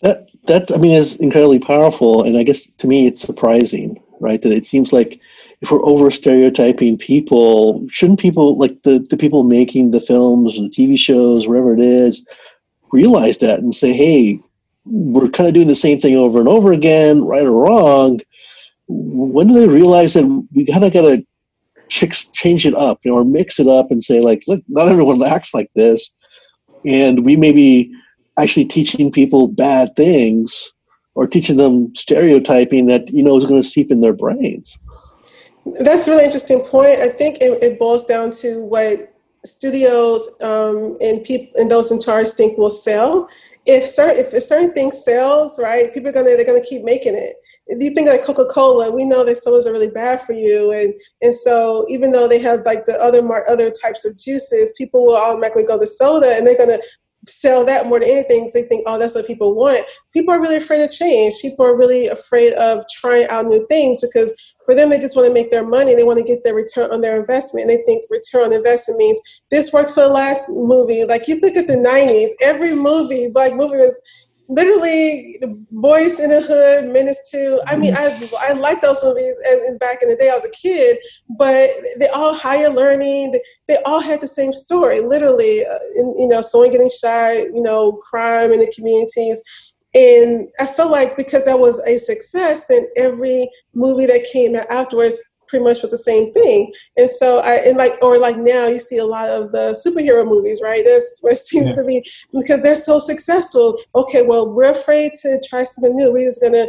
that 0.00 0.28
that 0.46 0.72
I 0.72 0.78
mean 0.78 0.96
is 0.96 1.16
incredibly 1.16 1.58
powerful, 1.58 2.22
and 2.22 2.38
I 2.38 2.42
guess 2.42 2.66
to 2.66 2.86
me 2.86 3.06
it's 3.06 3.20
surprising, 3.20 4.02
right? 4.18 4.40
That 4.40 4.52
it 4.52 4.64
seems 4.64 4.94
like 4.94 5.20
if 5.62 5.70
we're 5.70 5.84
over 5.84 6.10
stereotyping 6.10 6.98
people, 6.98 7.86
shouldn't 7.88 8.18
people 8.18 8.58
like 8.58 8.82
the, 8.82 8.98
the 9.10 9.16
people 9.16 9.44
making 9.44 9.92
the 9.92 10.00
films 10.00 10.58
or 10.58 10.62
the 10.62 10.68
TV 10.68 10.98
shows, 10.98 11.46
wherever 11.46 11.72
it 11.72 11.80
is, 11.80 12.26
realize 12.90 13.38
that 13.38 13.60
and 13.60 13.72
say, 13.72 13.92
hey, 13.92 14.40
we're 14.84 15.28
kind 15.28 15.46
of 15.46 15.54
doing 15.54 15.68
the 15.68 15.76
same 15.76 16.00
thing 16.00 16.16
over 16.16 16.40
and 16.40 16.48
over 16.48 16.72
again, 16.72 17.24
right 17.24 17.46
or 17.46 17.52
wrong. 17.52 18.20
When 18.88 19.46
do 19.46 19.54
they 19.54 19.68
realize 19.68 20.14
that 20.14 20.26
we 20.52 20.66
kind 20.66 20.84
of 20.84 20.92
got 20.92 21.02
to 21.02 21.24
change 22.32 22.66
it 22.66 22.74
up, 22.74 22.98
you 23.04 23.12
know, 23.12 23.18
or 23.18 23.24
mix 23.24 23.60
it 23.60 23.68
up 23.68 23.92
and 23.92 24.02
say, 24.02 24.20
like, 24.20 24.42
look, 24.48 24.62
not 24.66 24.88
everyone 24.88 25.22
acts 25.22 25.54
like 25.54 25.70
this, 25.76 26.10
and 26.84 27.24
we 27.24 27.36
may 27.36 27.52
be 27.52 27.94
actually 28.36 28.64
teaching 28.64 29.12
people 29.12 29.46
bad 29.46 29.94
things 29.94 30.72
or 31.14 31.28
teaching 31.28 31.56
them 31.56 31.94
stereotyping 31.94 32.86
that 32.86 33.08
you 33.10 33.22
know 33.22 33.36
is 33.36 33.44
going 33.44 33.62
to 33.62 33.68
seep 33.68 33.92
in 33.92 34.00
their 34.00 34.12
brains. 34.12 34.76
That's 35.64 36.06
a 36.06 36.10
really 36.10 36.24
interesting 36.24 36.60
point. 36.60 36.98
I 37.00 37.08
think 37.08 37.38
it, 37.40 37.62
it 37.62 37.78
boils 37.78 38.04
down 38.04 38.30
to 38.42 38.64
what 38.64 39.14
studios 39.44 40.40
um, 40.42 40.96
and 41.00 41.24
people 41.24 41.52
and 41.60 41.70
those 41.70 41.90
in 41.90 42.00
charge 42.00 42.28
think 42.30 42.58
will 42.58 42.70
sell. 42.70 43.28
If 43.64 43.84
certain 43.84 44.16
if 44.18 44.42
certain 44.42 44.72
things 44.72 45.04
sells, 45.04 45.58
right, 45.58 45.92
people 45.94 46.10
are 46.10 46.12
gonna 46.12 46.36
they're 46.36 46.44
gonna 46.44 46.60
keep 46.60 46.82
making 46.82 47.14
it. 47.14 47.36
If 47.68 47.80
you 47.80 47.94
think 47.94 48.08
like 48.08 48.24
Coca 48.24 48.46
Cola, 48.46 48.90
we 48.90 49.04
know 49.04 49.24
that 49.24 49.36
sodas 49.36 49.66
are 49.66 49.72
really 49.72 49.90
bad 49.90 50.20
for 50.20 50.32
you, 50.32 50.72
and 50.72 50.92
and 51.22 51.34
so 51.34 51.86
even 51.88 52.10
though 52.10 52.26
they 52.26 52.40
have 52.40 52.60
like 52.66 52.86
the 52.86 52.98
other 53.00 53.22
mar- 53.22 53.44
other 53.48 53.70
types 53.70 54.04
of 54.04 54.18
juices, 54.18 54.72
people 54.76 55.06
will 55.06 55.16
automatically 55.16 55.64
go 55.64 55.78
to 55.78 55.86
soda, 55.86 56.34
and 56.36 56.44
they're 56.44 56.58
gonna 56.58 56.78
sell 57.28 57.64
that 57.64 57.86
more 57.86 58.00
than 58.00 58.08
anything 58.10 58.40
because 58.40 58.52
they 58.52 58.64
think 58.64 58.82
oh 58.86 58.98
that's 58.98 59.14
what 59.14 59.26
people 59.26 59.54
want 59.54 59.84
people 60.12 60.34
are 60.34 60.40
really 60.40 60.56
afraid 60.56 60.82
of 60.82 60.90
change 60.90 61.34
people 61.40 61.64
are 61.64 61.78
really 61.78 62.08
afraid 62.08 62.52
of 62.54 62.84
trying 62.90 63.26
out 63.28 63.46
new 63.46 63.64
things 63.68 64.00
because 64.00 64.34
for 64.72 64.76
them, 64.76 64.88
they 64.88 64.98
just 64.98 65.16
want 65.16 65.28
to 65.28 65.34
make 65.34 65.50
their 65.50 65.66
money. 65.66 65.94
They 65.94 66.02
want 66.02 66.18
to 66.18 66.24
get 66.24 66.44
their 66.44 66.54
return 66.54 66.90
on 66.92 67.02
their 67.02 67.20
investment. 67.20 67.68
And 67.68 67.78
they 67.78 67.82
think 67.84 68.04
return 68.08 68.44
on 68.44 68.52
investment 68.54 68.98
means 68.98 69.20
this 69.50 69.70
worked 69.70 69.90
for 69.90 70.00
the 70.00 70.08
last 70.08 70.48
movie. 70.48 71.04
Like 71.04 71.28
you 71.28 71.38
look 71.42 71.56
at 71.56 71.66
the 71.66 71.76
90s, 71.76 72.30
every 72.42 72.74
movie, 72.74 73.28
black 73.28 73.52
movie 73.52 73.76
was 73.76 74.00
literally 74.48 75.38
Boys 75.70 76.20
in 76.20 76.30
the 76.30 76.40
Hood, 76.40 76.90
Menace 76.90 77.30
to. 77.32 77.60
I 77.66 77.76
mean, 77.76 77.92
I 77.94 78.28
I 78.48 78.54
like 78.54 78.80
those 78.80 79.02
movies 79.04 79.34
and, 79.50 79.78
back 79.78 79.98
in 80.02 80.08
the 80.08 80.16
day 80.16 80.30
I 80.30 80.34
was 80.34 80.48
a 80.48 80.50
kid, 80.50 80.98
but 81.38 81.68
they 81.98 82.08
all 82.08 82.34
higher 82.34 82.70
learning. 82.70 83.32
They, 83.32 83.40
they 83.68 83.76
all 83.84 84.00
had 84.00 84.22
the 84.22 84.28
same 84.28 84.54
story, 84.54 85.00
literally. 85.00 85.64
Uh, 85.64 86.00
in, 86.00 86.14
you 86.16 86.28
know, 86.28 86.40
someone 86.40 86.70
getting 86.70 86.90
shot, 86.90 87.34
you 87.54 87.62
know, 87.62 87.92
crime 87.92 88.52
in 88.52 88.60
the 88.60 88.72
communities 88.74 89.42
and 89.94 90.48
I 90.58 90.66
felt 90.66 90.90
like 90.90 91.16
because 91.16 91.44
that 91.44 91.58
was 91.58 91.78
a 91.86 91.98
success, 91.98 92.66
then 92.66 92.86
every 92.96 93.48
movie 93.74 94.06
that 94.06 94.26
came 94.32 94.56
out 94.56 94.70
afterwards 94.70 95.20
pretty 95.48 95.64
much 95.64 95.82
was 95.82 95.90
the 95.90 95.98
same 95.98 96.32
thing. 96.32 96.72
And 96.96 97.10
so 97.10 97.40
I 97.40 97.56
and 97.66 97.76
like 97.76 97.92
or 98.00 98.18
like 98.18 98.38
now 98.38 98.68
you 98.68 98.78
see 98.78 98.96
a 98.96 99.04
lot 99.04 99.28
of 99.28 99.52
the 99.52 99.76
superhero 99.86 100.26
movies, 100.26 100.60
right? 100.62 100.82
This 100.82 101.18
where 101.20 101.34
it 101.34 101.38
seems 101.38 101.70
yeah. 101.70 101.76
to 101.76 101.84
be 101.84 102.06
because 102.32 102.62
they're 102.62 102.74
so 102.74 102.98
successful. 102.98 103.78
Okay, 103.94 104.22
well 104.22 104.50
we're 104.50 104.72
afraid 104.72 105.12
to 105.20 105.40
try 105.46 105.64
something 105.64 105.94
new. 105.94 106.10
We're 106.10 106.28
just 106.28 106.40
gonna 106.40 106.66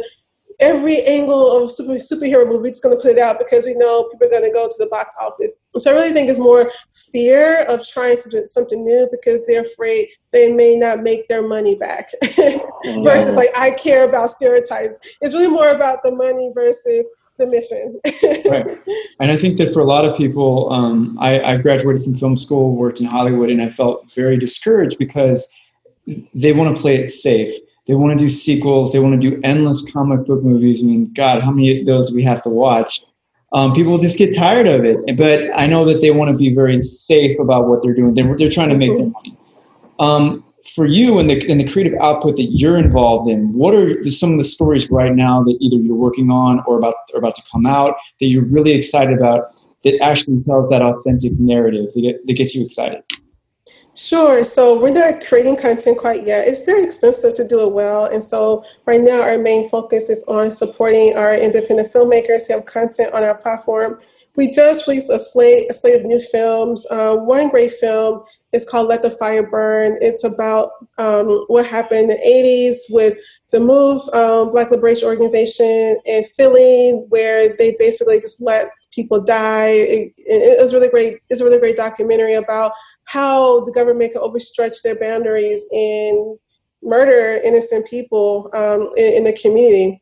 every 0.60 1.02
angle 1.02 1.50
of 1.50 1.70
super, 1.70 1.94
superhero 1.94 2.46
movie, 2.46 2.70
is 2.70 2.80
going 2.80 2.96
to 2.96 3.00
play 3.00 3.12
it 3.12 3.18
out 3.18 3.38
because 3.38 3.66
we 3.66 3.74
know 3.74 4.04
people 4.04 4.26
are 4.26 4.30
going 4.30 4.44
to 4.44 4.52
go 4.52 4.68
to 4.68 4.74
the 4.78 4.86
box 4.86 5.14
office. 5.20 5.58
So 5.78 5.90
I 5.90 5.94
really 5.94 6.12
think 6.12 6.28
it's 6.28 6.38
more 6.38 6.72
fear 7.12 7.62
of 7.62 7.86
trying 7.86 8.16
something, 8.16 8.46
something 8.46 8.84
new 8.84 9.08
because 9.10 9.44
they're 9.46 9.62
afraid 9.62 10.08
they 10.32 10.52
may 10.52 10.76
not 10.76 11.02
make 11.02 11.28
their 11.28 11.46
money 11.46 11.74
back. 11.74 12.10
versus 13.02 13.36
like 13.36 13.48
I 13.56 13.70
care 13.70 14.08
about 14.08 14.30
stereotypes. 14.30 14.98
It's 15.20 15.34
really 15.34 15.48
more 15.48 15.70
about 15.70 16.02
the 16.02 16.12
money 16.12 16.50
versus 16.54 17.12
the 17.38 17.46
mission. 17.46 17.98
right. 18.50 18.78
And 19.20 19.32
I 19.32 19.36
think 19.36 19.58
that 19.58 19.72
for 19.72 19.80
a 19.80 19.84
lot 19.84 20.04
of 20.04 20.16
people, 20.16 20.72
um, 20.72 21.18
I, 21.20 21.40
I 21.40 21.56
graduated 21.56 22.04
from 22.04 22.14
film 22.14 22.36
school, 22.36 22.76
worked 22.76 23.00
in 23.00 23.06
Hollywood, 23.06 23.50
and 23.50 23.60
I 23.60 23.68
felt 23.68 24.12
very 24.12 24.36
discouraged 24.36 24.98
because 24.98 25.52
they 26.34 26.52
want 26.52 26.74
to 26.74 26.80
play 26.80 26.96
it 26.96 27.10
safe 27.10 27.54
they 27.86 27.94
want 27.94 28.18
to 28.18 28.24
do 28.24 28.28
sequels. 28.28 28.92
They 28.92 28.98
want 28.98 29.20
to 29.20 29.30
do 29.30 29.40
endless 29.44 29.88
comic 29.90 30.26
book 30.26 30.42
movies. 30.42 30.82
I 30.82 30.86
mean, 30.86 31.12
God, 31.12 31.42
how 31.42 31.50
many 31.50 31.80
of 31.80 31.86
those 31.86 32.12
we 32.12 32.22
have 32.22 32.42
to 32.42 32.48
watch? 32.48 33.02
Um, 33.52 33.72
people 33.72 33.98
just 33.98 34.18
get 34.18 34.34
tired 34.34 34.68
of 34.68 34.84
it. 34.84 35.16
But 35.16 35.50
I 35.54 35.66
know 35.66 35.84
that 35.84 36.00
they 36.00 36.10
want 36.10 36.30
to 36.30 36.36
be 36.36 36.54
very 36.54 36.80
safe 36.80 37.38
about 37.38 37.68
what 37.68 37.82
they're 37.82 37.94
doing. 37.94 38.14
They're, 38.14 38.36
they're 38.36 38.50
trying 38.50 38.70
to 38.70 38.76
make 38.76 38.96
their 38.96 39.06
money. 39.06 39.36
Um, 39.98 40.44
for 40.74 40.86
you 40.86 41.18
and 41.18 41.28
the, 41.28 41.50
and 41.50 41.60
the 41.60 41.68
creative 41.68 41.92
output 42.00 42.36
that 42.36 42.44
you're 42.44 42.78
involved 42.78 43.28
in, 43.28 43.52
what 43.52 43.74
are 43.74 44.02
some 44.04 44.32
of 44.32 44.38
the 44.38 44.44
stories 44.44 44.90
right 44.90 45.14
now 45.14 45.42
that 45.42 45.56
either 45.60 45.76
you're 45.76 45.94
working 45.94 46.30
on 46.30 46.62
or 46.66 46.78
about, 46.78 46.94
or 47.12 47.18
about 47.18 47.34
to 47.34 47.42
come 47.52 47.66
out 47.66 47.94
that 48.18 48.26
you're 48.26 48.46
really 48.46 48.72
excited 48.72 49.12
about 49.16 49.52
that 49.84 50.00
actually 50.00 50.42
tells 50.42 50.70
that 50.70 50.80
authentic 50.80 51.38
narrative 51.38 51.92
that, 51.92 52.00
get, 52.00 52.26
that 52.26 52.32
gets 52.32 52.54
you 52.54 52.64
excited? 52.64 53.02
Sure. 53.96 54.42
So 54.42 54.80
we're 54.80 54.90
not 54.90 55.24
creating 55.24 55.56
content 55.56 55.98
quite 55.98 56.26
yet. 56.26 56.48
It's 56.48 56.62
very 56.62 56.82
expensive 56.82 57.34
to 57.34 57.46
do 57.46 57.60
it 57.60 57.72
well. 57.72 58.06
And 58.06 58.22
so 58.22 58.64
right 58.86 59.00
now 59.00 59.22
our 59.22 59.38
main 59.38 59.68
focus 59.68 60.10
is 60.10 60.24
on 60.24 60.50
supporting 60.50 61.16
our 61.16 61.34
independent 61.34 61.92
filmmakers 61.92 62.48
who 62.48 62.54
have 62.54 62.64
content 62.64 63.14
on 63.14 63.22
our 63.22 63.36
platform. 63.36 64.00
We 64.36 64.50
just 64.50 64.88
released 64.88 65.12
a 65.12 65.20
slate, 65.20 65.70
a 65.70 65.74
slate 65.74 65.94
of 65.94 66.06
new 66.06 66.20
films. 66.20 66.84
Uh, 66.90 67.16
one 67.18 67.50
great 67.50 67.70
film 67.70 68.24
is 68.52 68.68
called 68.68 68.88
Let 68.88 69.02
the 69.02 69.12
Fire 69.12 69.48
Burn. 69.48 69.94
It's 70.00 70.24
about 70.24 70.70
um, 70.98 71.44
what 71.46 71.64
happened 71.64 72.00
in 72.00 72.08
the 72.08 72.82
80s 72.88 72.92
with 72.92 73.16
the 73.52 73.60
Move 73.60 74.02
um, 74.12 74.50
Black 74.50 74.72
Liberation 74.72 75.06
Organization 75.06 75.96
in 76.04 76.24
Philly, 76.36 77.04
where 77.10 77.56
they 77.56 77.76
basically 77.78 78.16
just 78.16 78.42
let 78.42 78.70
people 78.92 79.22
die. 79.22 79.68
It, 79.68 80.12
it 80.16 80.60
was 80.60 80.74
really 80.74 80.88
great. 80.88 81.18
It's 81.30 81.40
a 81.40 81.44
really 81.44 81.60
great 81.60 81.76
documentary 81.76 82.34
about 82.34 82.72
how 83.06 83.64
the 83.64 83.72
government 83.72 84.12
can 84.12 84.22
overstretch 84.22 84.82
their 84.82 84.98
boundaries 84.98 85.66
and 85.72 86.38
murder 86.82 87.40
innocent 87.44 87.86
people 87.86 88.50
um, 88.54 88.90
in, 88.96 89.14
in, 89.14 89.24
the 89.24 89.32
community. 89.40 90.00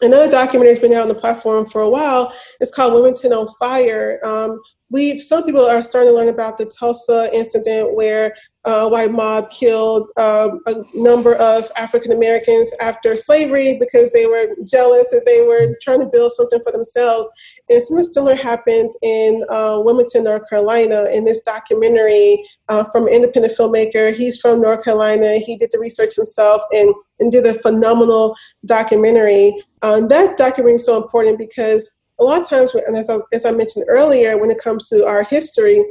Another 0.00 0.30
documentary 0.30 0.70
has 0.70 0.78
been 0.78 0.94
out 0.94 1.02
on 1.02 1.08
the 1.08 1.14
platform 1.14 1.66
for 1.66 1.82
a 1.82 1.88
while. 1.88 2.32
It's 2.60 2.74
called 2.74 2.94
Wilmington 2.94 3.32
on 3.32 3.48
Fire. 3.58 4.18
Um, 4.24 4.58
we 4.90 5.20
some 5.20 5.44
people 5.44 5.64
are 5.64 5.82
starting 5.82 6.10
to 6.10 6.16
learn 6.16 6.28
about 6.28 6.58
the 6.58 6.66
Tulsa 6.66 7.30
incident 7.32 7.94
where 7.94 8.34
a 8.64 8.88
white 8.88 9.12
mob 9.12 9.50
killed 9.50 10.10
um, 10.18 10.60
a 10.66 10.74
number 10.94 11.34
of 11.36 11.70
African 11.76 12.12
Americans 12.12 12.70
after 12.80 13.16
slavery 13.16 13.78
because 13.78 14.12
they 14.12 14.26
were 14.26 14.54
jealous 14.66 15.10
that 15.10 15.24
they 15.26 15.46
were 15.46 15.76
trying 15.80 16.00
to 16.00 16.10
build 16.12 16.32
something 16.32 16.60
for 16.62 16.72
themselves. 16.72 17.30
And 17.70 17.82
something 17.82 18.04
similar 18.04 18.34
happened 18.34 18.92
in 19.00 19.44
uh, 19.48 19.80
Wilmington, 19.82 20.24
North 20.24 20.42
Carolina, 20.50 21.06
in 21.12 21.24
this 21.24 21.40
documentary 21.42 22.44
uh, 22.68 22.82
from 22.90 23.06
an 23.06 23.14
independent 23.14 23.54
filmmaker. 23.56 24.12
He's 24.12 24.40
from 24.40 24.60
North 24.60 24.84
Carolina. 24.84 25.38
He 25.38 25.56
did 25.56 25.70
the 25.72 25.78
research 25.78 26.16
himself 26.16 26.62
and, 26.72 26.92
and 27.20 27.30
did 27.30 27.46
a 27.46 27.54
phenomenal 27.54 28.36
documentary. 28.66 29.62
Um, 29.82 30.08
that 30.08 30.36
documentary 30.36 30.74
is 30.74 30.84
so 30.84 31.00
important 31.00 31.38
because 31.38 31.98
a 32.18 32.24
lot 32.24 32.42
of 32.42 32.48
times, 32.48 32.74
and 32.74 32.96
as 32.96 33.08
I, 33.08 33.18
as 33.32 33.46
I 33.46 33.52
mentioned 33.52 33.86
earlier, 33.88 34.36
when 34.36 34.50
it 34.50 34.58
comes 34.58 34.88
to 34.88 35.06
our 35.06 35.22
history, 35.22 35.82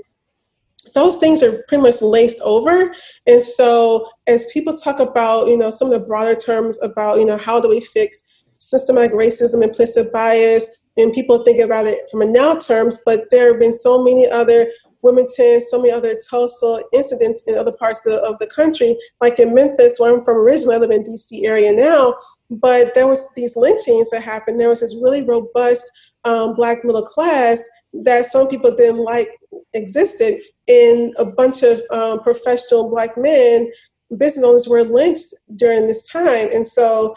those 0.93 1.17
things 1.17 1.41
are 1.41 1.63
pretty 1.67 1.83
much 1.83 2.01
laced 2.01 2.41
over. 2.41 2.93
And 3.25 3.41
so 3.41 4.09
as 4.27 4.45
people 4.51 4.73
talk 4.73 4.99
about, 4.99 5.47
you 5.47 5.57
know, 5.57 5.69
some 5.69 5.91
of 5.91 5.99
the 5.99 6.05
broader 6.05 6.35
terms 6.35 6.81
about, 6.83 7.19
you 7.19 7.25
know, 7.25 7.37
how 7.37 7.59
do 7.59 7.69
we 7.69 7.81
fix 7.81 8.23
systematic 8.57 9.13
racism, 9.13 9.63
implicit 9.63 10.11
bias, 10.11 10.78
and 10.99 11.13
people 11.13 11.43
think 11.43 11.59
about 11.59 11.85
it 11.85 11.99
from 12.11 12.21
a 12.21 12.25
now 12.25 12.55
terms, 12.55 13.01
but 13.05 13.31
there 13.31 13.51
have 13.51 13.59
been 13.59 13.73
so 13.73 14.03
many 14.03 14.29
other 14.29 14.67
Wilmington, 15.01 15.61
so 15.61 15.81
many 15.81 15.91
other 15.91 16.19
Tulsa 16.29 16.83
incidents 16.93 17.41
in 17.47 17.57
other 17.57 17.71
parts 17.71 18.05
of 18.05 18.11
the, 18.11 18.19
of 18.19 18.37
the 18.39 18.47
country, 18.47 18.97
like 19.21 19.39
in 19.39 19.53
Memphis, 19.53 19.97
where 19.97 20.13
I'm 20.13 20.25
from 20.25 20.37
originally, 20.37 20.75
I 20.75 20.79
live 20.79 20.91
in 20.91 21.03
DC 21.03 21.45
area 21.45 21.71
now, 21.71 22.15
but 22.49 22.93
there 22.95 23.07
was 23.07 23.27
these 23.35 23.55
lynchings 23.55 24.09
that 24.09 24.23
happened. 24.23 24.59
There 24.59 24.69
was 24.69 24.81
this 24.81 24.99
really 25.01 25.23
robust 25.23 25.89
um, 26.25 26.55
black 26.55 26.83
middle 26.83 27.01
class 27.01 27.63
that 27.93 28.25
some 28.25 28.49
people 28.49 28.75
didn't 28.75 29.03
like 29.03 29.29
existed 29.73 30.39
in 30.67 31.13
a 31.17 31.25
bunch 31.25 31.63
of 31.63 31.81
um, 31.91 32.19
professional 32.21 32.89
black 32.89 33.17
men 33.17 33.71
business 34.17 34.43
owners 34.43 34.67
were 34.67 34.83
lynched 34.83 35.33
during 35.55 35.87
this 35.87 36.07
time 36.07 36.47
and 36.51 36.65
so 36.65 37.15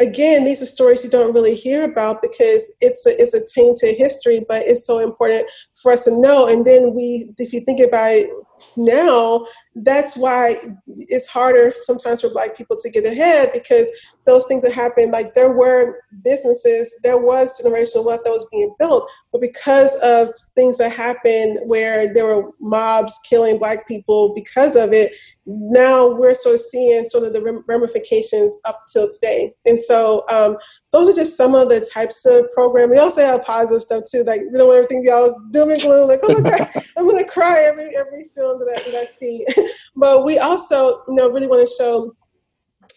again 0.00 0.44
these 0.44 0.62
are 0.62 0.66
stories 0.66 1.02
you 1.02 1.10
don't 1.10 1.34
really 1.34 1.54
hear 1.54 1.84
about 1.84 2.20
because 2.20 2.74
it's 2.80 3.06
a, 3.06 3.10
it's 3.20 3.34
a 3.34 3.44
tainted 3.54 3.96
history 3.96 4.44
but 4.48 4.62
it's 4.62 4.86
so 4.86 4.98
important 4.98 5.46
for 5.80 5.92
us 5.92 6.04
to 6.04 6.20
know. 6.20 6.46
And 6.48 6.64
then 6.64 6.94
we 6.94 7.28
if 7.38 7.52
you 7.52 7.60
think 7.60 7.80
about 7.80 8.10
it 8.10 8.30
now 8.76 9.46
that's 9.80 10.16
why 10.16 10.54
it's 10.86 11.28
harder 11.28 11.70
sometimes 11.84 12.22
for 12.22 12.30
black 12.30 12.56
people 12.56 12.76
to 12.80 12.90
get 12.90 13.04
ahead 13.04 13.50
because 13.52 13.90
those 14.24 14.46
things 14.46 14.62
that 14.62 14.72
happened 14.72 15.12
like 15.12 15.34
there 15.34 15.52
were 15.52 16.00
businesses 16.24 16.98
there 17.02 17.18
was 17.18 17.60
generational 17.60 18.04
wealth 18.04 18.22
that 18.24 18.30
was 18.30 18.46
being 18.50 18.74
built 18.78 19.06
but 19.32 19.40
because 19.40 19.94
of 20.02 20.30
things 20.54 20.78
that 20.78 20.92
happened 20.92 21.58
where 21.66 22.12
there 22.14 22.24
were 22.24 22.50
mobs 22.58 23.20
killing 23.28 23.58
black 23.58 23.86
people 23.86 24.32
because 24.34 24.76
of 24.76 24.92
it 24.92 25.12
now 25.46 26.08
we're 26.08 26.34
sort 26.34 26.56
of 26.56 26.60
seeing 26.60 27.04
sort 27.04 27.24
of 27.24 27.32
the 27.32 27.62
ramifications 27.68 28.58
up 28.64 28.82
till 28.92 29.08
today. 29.08 29.54
And 29.64 29.78
so 29.78 30.24
um, 30.28 30.56
those 30.90 31.08
are 31.08 31.16
just 31.16 31.36
some 31.36 31.54
of 31.54 31.68
the 31.68 31.88
types 31.92 32.26
of 32.26 32.50
program. 32.52 32.90
We 32.90 32.98
also 32.98 33.24
have 33.24 33.44
positive 33.44 33.82
stuff 33.82 34.04
too, 34.10 34.24
like 34.24 34.40
we 34.50 34.58
don't 34.58 34.66
want 34.66 34.78
everything 34.78 35.04
to 35.04 35.06
be 35.06 35.10
all 35.10 35.40
doom 35.52 35.70
and 35.70 35.80
gloom, 35.80 36.08
like, 36.08 36.20
oh 36.24 36.40
my 36.40 36.50
God, 36.50 36.68
I'm 36.96 37.08
gonna 37.08 37.24
cry 37.24 37.60
every 37.60 37.96
every 37.96 38.28
film 38.34 38.58
that, 38.58 38.82
that 38.86 38.94
I 38.94 39.04
see. 39.04 39.46
but 39.96 40.24
we 40.24 40.38
also, 40.38 41.02
you 41.08 41.14
know, 41.14 41.30
really 41.30 41.46
want 41.46 41.66
to 41.66 41.74
show 41.74 42.14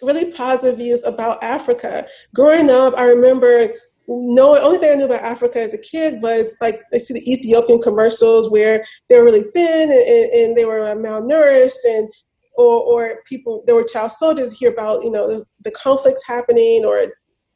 really 0.01 0.31
positive 0.31 0.77
views 0.77 1.03
about 1.05 1.43
Africa. 1.43 2.07
Growing 2.33 2.69
up, 2.69 2.93
I 2.97 3.05
remember 3.05 3.73
no 4.07 4.57
only 4.57 4.79
thing 4.79 4.91
I 4.91 4.95
knew 4.95 5.05
about 5.05 5.21
Africa 5.21 5.59
as 5.59 5.73
a 5.73 5.81
kid 5.81 6.21
was 6.21 6.55
like 6.61 6.81
I 6.93 6.97
see 6.97 7.13
the 7.13 7.31
Ethiopian 7.31 7.79
commercials 7.79 8.49
where 8.49 8.83
they 9.07 9.19
were 9.19 9.25
really 9.25 9.43
thin 9.53 9.91
and, 9.91 10.31
and, 10.33 10.57
they 10.57 10.65
were 10.65 10.79
malnourished 10.95 11.77
and 11.85 12.09
or, 12.57 12.81
or 12.81 13.21
people 13.27 13.63
there 13.67 13.75
were 13.75 13.83
child 13.83 14.11
soldiers 14.11 14.57
hear 14.57 14.71
about 14.71 15.03
you 15.03 15.11
know 15.11 15.27
the, 15.27 15.45
the 15.63 15.71
conflicts 15.71 16.25
happening 16.25 16.83
or 16.85 17.03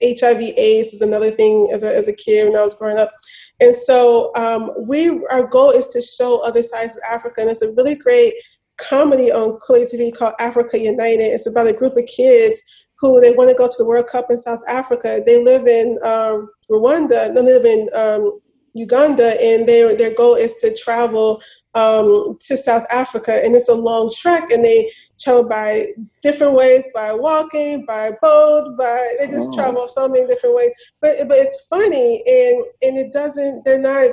HIV 0.03 0.41
AIDS 0.57 0.91
was 0.91 1.01
another 1.01 1.31
thing 1.31 1.69
as 1.73 1.83
a, 1.83 1.95
as 1.95 2.07
a 2.07 2.15
kid 2.15 2.49
when 2.49 2.59
I 2.59 2.63
was 2.63 2.73
growing 2.73 2.97
up. 2.97 3.09
And 3.59 3.75
so 3.75 4.31
um, 4.35 4.71
we 4.87 5.09
our 5.31 5.47
goal 5.47 5.71
is 5.71 5.87
to 5.89 6.01
show 6.01 6.39
other 6.39 6.61
sides 6.61 6.95
of 6.95 7.01
Africa. 7.11 7.41
And 7.41 7.49
it's 7.49 7.61
a 7.61 7.71
really 7.73 7.95
great 7.95 8.33
comedy 8.87 9.31
on 9.31 9.59
Kweli 9.59 9.85
TV 9.93 10.15
called 10.15 10.33
Africa 10.39 10.79
United. 10.79 11.23
It's 11.23 11.47
about 11.47 11.67
a 11.67 11.73
group 11.73 11.95
of 11.97 12.05
kids 12.05 12.61
who 12.99 13.19
they 13.19 13.31
want 13.31 13.49
to 13.49 13.55
go 13.55 13.67
to 13.67 13.75
the 13.77 13.85
World 13.85 14.07
Cup 14.07 14.27
in 14.29 14.37
South 14.37 14.61
Africa. 14.69 15.21
They 15.25 15.43
live 15.43 15.67
in 15.67 15.99
um, 16.05 16.49
Rwanda, 16.71 17.33
they 17.33 17.41
live 17.41 17.65
in 17.65 17.89
um, 17.93 18.39
Uganda, 18.73 19.35
and 19.41 19.67
their 19.67 19.95
their 19.95 20.13
goal 20.13 20.35
is 20.35 20.55
to 20.57 20.75
travel 20.75 21.41
um, 21.75 22.37
to 22.39 22.55
South 22.55 22.85
Africa, 22.91 23.33
and 23.43 23.55
it's 23.55 23.69
a 23.69 23.75
long 23.75 24.11
trek, 24.15 24.51
and 24.51 24.63
they 24.63 24.89
travel 25.19 25.47
by 25.47 25.85
different 26.21 26.53
ways, 26.53 26.87
by 26.93 27.13
walking, 27.13 27.85
by 27.85 28.11
boat, 28.21 28.75
by 28.77 29.07
they 29.19 29.27
just 29.27 29.49
oh. 29.51 29.55
travel 29.55 29.87
so 29.87 30.07
many 30.07 30.25
different 30.27 30.55
ways. 30.55 30.71
But 31.01 31.11
but 31.27 31.37
it's 31.37 31.67
funny, 31.67 32.23
and 32.25 32.65
and 32.83 32.97
it 32.97 33.13
doesn't. 33.13 33.65
They're 33.65 33.79
not 33.79 34.11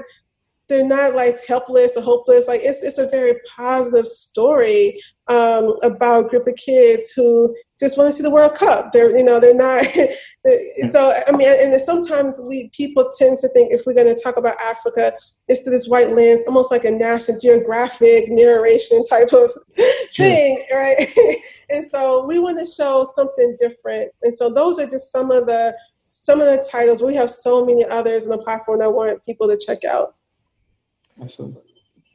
they're 0.70 0.86
not 0.86 1.14
like 1.14 1.34
helpless 1.46 1.96
or 1.96 2.02
hopeless. 2.02 2.48
Like 2.48 2.60
it's 2.62 2.82
it's 2.82 2.98
a 2.98 3.08
very 3.08 3.34
positive 3.54 4.06
story 4.06 5.02
um, 5.28 5.76
about 5.82 6.26
a 6.26 6.28
group 6.28 6.46
of 6.46 6.54
kids 6.54 7.12
who 7.12 7.54
just 7.78 7.98
want 7.98 8.08
to 8.08 8.12
see 8.12 8.22
the 8.22 8.30
World 8.30 8.54
Cup. 8.54 8.92
They're 8.92 9.14
you 9.14 9.24
know 9.24 9.40
they're 9.40 9.54
not. 9.54 9.84
so 10.90 11.12
I 11.28 11.32
mean, 11.32 11.48
and 11.48 11.78
sometimes 11.82 12.40
we 12.40 12.70
people 12.70 13.10
tend 13.18 13.40
to 13.40 13.48
think 13.48 13.72
if 13.72 13.82
we're 13.84 13.94
going 13.94 14.14
to 14.14 14.22
talk 14.22 14.36
about 14.36 14.54
Africa, 14.62 15.12
it's 15.48 15.62
through 15.62 15.72
this 15.72 15.88
white 15.88 16.10
lens, 16.10 16.44
almost 16.46 16.70
like 16.70 16.84
a 16.84 16.92
National 16.92 17.38
Geographic 17.40 18.26
narration 18.28 19.04
type 19.04 19.32
of 19.32 19.50
thing, 20.16 20.62
right? 20.72 21.06
and 21.70 21.84
so 21.84 22.24
we 22.24 22.38
want 22.38 22.60
to 22.60 22.72
show 22.72 23.04
something 23.04 23.56
different. 23.58 24.12
And 24.22 24.34
so 24.34 24.48
those 24.50 24.78
are 24.78 24.86
just 24.86 25.10
some 25.10 25.32
of 25.32 25.46
the 25.46 25.76
some 26.10 26.40
of 26.40 26.46
the 26.46 26.64
titles. 26.70 27.02
We 27.02 27.16
have 27.16 27.30
so 27.30 27.66
many 27.66 27.84
others 27.84 28.28
on 28.28 28.36
the 28.36 28.44
platform 28.44 28.78
that 28.78 28.84
I 28.84 28.88
want 28.88 29.24
people 29.26 29.48
to 29.48 29.58
check 29.58 29.84
out. 29.84 30.14
Excellent. 31.22 31.56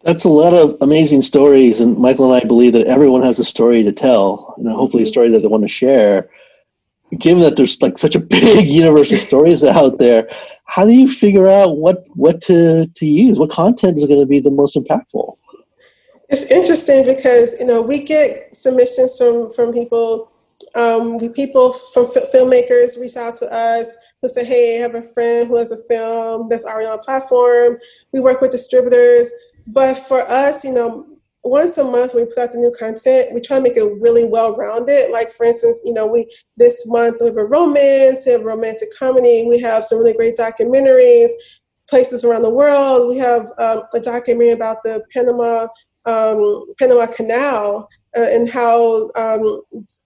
That's 0.04 0.24
a 0.24 0.30
lot 0.30 0.54
of 0.54 0.78
amazing 0.82 1.24
stories, 1.24 1.82
and 1.82 1.98
Michael 1.98 2.32
and 2.32 2.44
I 2.44 2.46
believe 2.46 2.74
that 2.74 2.86
everyone 2.86 3.24
has 3.24 3.40
a 3.40 3.44
story 3.44 3.82
to 3.82 3.92
tell, 3.92 4.54
and 4.58 4.68
hopefully 4.70 5.04
a 5.04 5.08
story 5.08 5.30
that 5.30 5.40
they 5.40 5.48
want 5.48 5.64
to 5.64 5.68
share. 5.68 6.30
Given 7.18 7.42
that 7.44 7.56
there's 7.56 7.82
like 7.82 7.98
such 7.98 8.16
a 8.16 8.20
big 8.36 8.68
universe 8.68 9.12
of 9.12 9.20
stories 9.20 9.64
out 9.64 9.98
there, 9.98 10.30
how 10.66 10.86
do 10.86 10.92
you 10.92 11.10
figure 11.10 11.48
out 11.48 11.78
what 11.78 12.06
what 12.10 12.42
to 12.42 12.86
to 12.86 13.06
use? 13.06 13.40
What 13.40 13.50
content 13.50 13.98
is 13.98 14.06
going 14.06 14.20
to 14.20 14.26
be 14.26 14.40
the 14.40 14.52
most 14.52 14.76
impactful? 14.76 15.38
It's 16.30 16.44
interesting 16.52 17.06
because 17.06 17.60
you 17.60 17.66
know 17.66 17.82
we 17.82 18.04
get 18.04 18.56
submissions 18.56 19.18
from 19.18 19.52
from 19.54 19.74
people. 19.74 20.32
Um, 20.76 21.18
we 21.18 21.30
people 21.30 21.74
from 21.74 22.06
f- 22.06 22.32
filmmakers 22.34 23.00
reach 23.00 23.16
out 23.18 23.36
to 23.38 23.46
us 23.54 23.96
who 24.26 24.30
say, 24.30 24.46
"Hey, 24.46 24.78
I 24.78 24.82
have 24.82 24.96
a 24.96 25.02
friend 25.02 25.48
who 25.48 25.58
has 25.58 25.72
a 25.72 25.84
film 25.90 26.50
that's 26.50 26.66
already 26.66 26.88
on 26.88 27.00
a 27.00 27.02
platform." 27.02 27.78
We 28.12 28.20
work 28.20 28.42
with 28.42 28.52
distributors, 28.52 29.32
but 29.68 29.96
for 29.96 30.22
us, 30.22 30.64
you 30.64 30.74
know, 30.74 31.08
once 31.44 31.78
a 31.78 31.84
month 31.84 32.14
we 32.16 32.26
put 32.26 32.40
out 32.40 32.52
the 32.52 32.58
new 32.58 32.72
content 32.72 33.32
we 33.32 33.40
try 33.40 33.58
to 33.58 33.62
make 33.62 33.78
it 33.78 34.02
really 34.02 34.26
well 34.26 34.56
rounded 34.56 35.12
like 35.12 35.30
for 35.30 35.46
instance 35.46 35.80
you 35.86 35.94
know 35.94 36.04
we 36.04 36.28
this 36.58 36.88
month 36.88 37.18
we 37.22 37.28
have 37.28 37.38
a 37.38 37.46
romance 37.46 38.26
we 38.26 38.32
have 38.32 38.42
a 38.42 38.44
romantic 38.44 38.88
comedy 38.98 39.46
we 39.48 39.60
have 39.60 39.84
some 39.86 40.00
really 40.00 40.14
great 40.14 40.36
documentaries 40.36 41.30
places 41.90 42.24
around 42.24 42.44
the 42.44 42.50
world. 42.50 43.10
We 43.10 43.18
have 43.18 43.52
um, 43.60 43.84
a 43.94 44.00
documentary 44.00 44.52
about 44.52 44.84
the 44.84 45.04
panama 45.14 45.68
um, 46.08 46.66
panama 46.80 47.08
canal 47.08 47.90
uh, 48.16 48.28
and 48.30 48.48
how 48.48 49.10
um, 49.16 49.62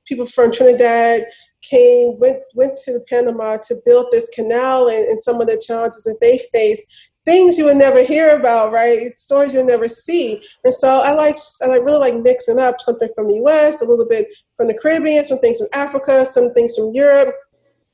people 0.08 0.26
from 0.26 0.52
trinidad 0.52 1.24
came 1.62 2.18
went 2.20 2.40
went 2.56 2.78
to 2.86 3.00
Panama 3.10 3.58
to 3.68 3.76
build 3.86 4.08
this 4.12 4.30
canal 4.30 4.88
and, 4.88 5.06
and, 5.08 5.22
some 5.22 5.42
of 5.42 5.48
the 5.48 5.62
challenges 5.66 6.04
that 6.04 6.18
they 6.22 6.40
faced 6.54 6.86
things 7.26 7.58
you 7.58 7.66
would 7.66 7.78
never 7.78 8.04
hear 8.04 8.36
about, 8.36 8.72
right? 8.72 9.18
Stories 9.18 9.54
you'll 9.54 9.66
never 9.66 9.88
see. 9.88 10.42
And 10.64 10.74
so 10.74 11.02
I 11.04 11.14
like 11.14 11.36
I 11.62 11.68
like 11.68 11.84
really 11.84 12.12
like 12.12 12.24
mixing 12.24 12.60
up 12.60 12.82
something 12.82 13.10
from 13.14 13.28
the 13.28 13.42
US, 13.46 13.82
a 13.82 13.86
little 13.86 14.08
bit 14.08 14.28
from 14.58 14.68
the 14.68 14.74
Caribbean, 14.74 15.24
some 15.24 15.40
things 15.40 15.60
from 15.60 15.68
Africa, 15.74 16.26
some 16.26 16.54
things 16.54 16.76
from 16.76 16.94
Europe, 16.94 17.36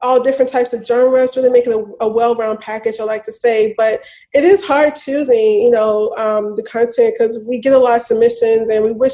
all 0.01 0.21
different 0.21 0.51
types 0.51 0.73
of 0.73 0.85
genres, 0.85 1.35
really 1.35 1.49
making 1.49 1.73
a, 1.73 2.05
a 2.05 2.07
well-rounded 2.07 2.61
package. 2.61 2.95
I 2.99 3.03
like 3.03 3.25
to 3.25 3.31
say, 3.31 3.73
but 3.77 3.99
it 4.33 4.43
is 4.43 4.63
hard 4.63 4.95
choosing, 4.95 5.61
you 5.63 5.71
know, 5.71 6.11
um, 6.17 6.55
the 6.55 6.63
content 6.63 7.15
because 7.17 7.39
we 7.45 7.59
get 7.59 7.73
a 7.73 7.77
lot 7.77 7.97
of 7.97 8.01
submissions, 8.03 8.69
and 8.69 8.83
we 8.83 8.91
wish 8.91 9.13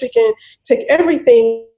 we 0.00 0.08
can 0.08 0.32
take 0.64 0.86
everything, 0.88 1.68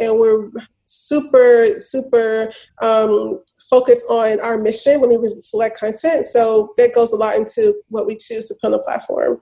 and 0.00 0.18
we're 0.18 0.50
super 0.84 1.66
super 1.78 2.52
um, 2.82 3.40
focused 3.70 4.06
on 4.10 4.40
our 4.40 4.58
mission 4.58 5.00
when 5.00 5.20
we 5.20 5.34
select 5.38 5.78
content. 5.78 6.26
So 6.26 6.74
that 6.76 6.94
goes 6.94 7.12
a 7.12 7.16
lot 7.16 7.34
into 7.34 7.74
what 7.88 8.06
we 8.06 8.16
choose 8.16 8.46
to 8.46 8.54
put 8.60 8.68
on 8.68 8.72
the 8.72 8.78
platform. 8.78 9.40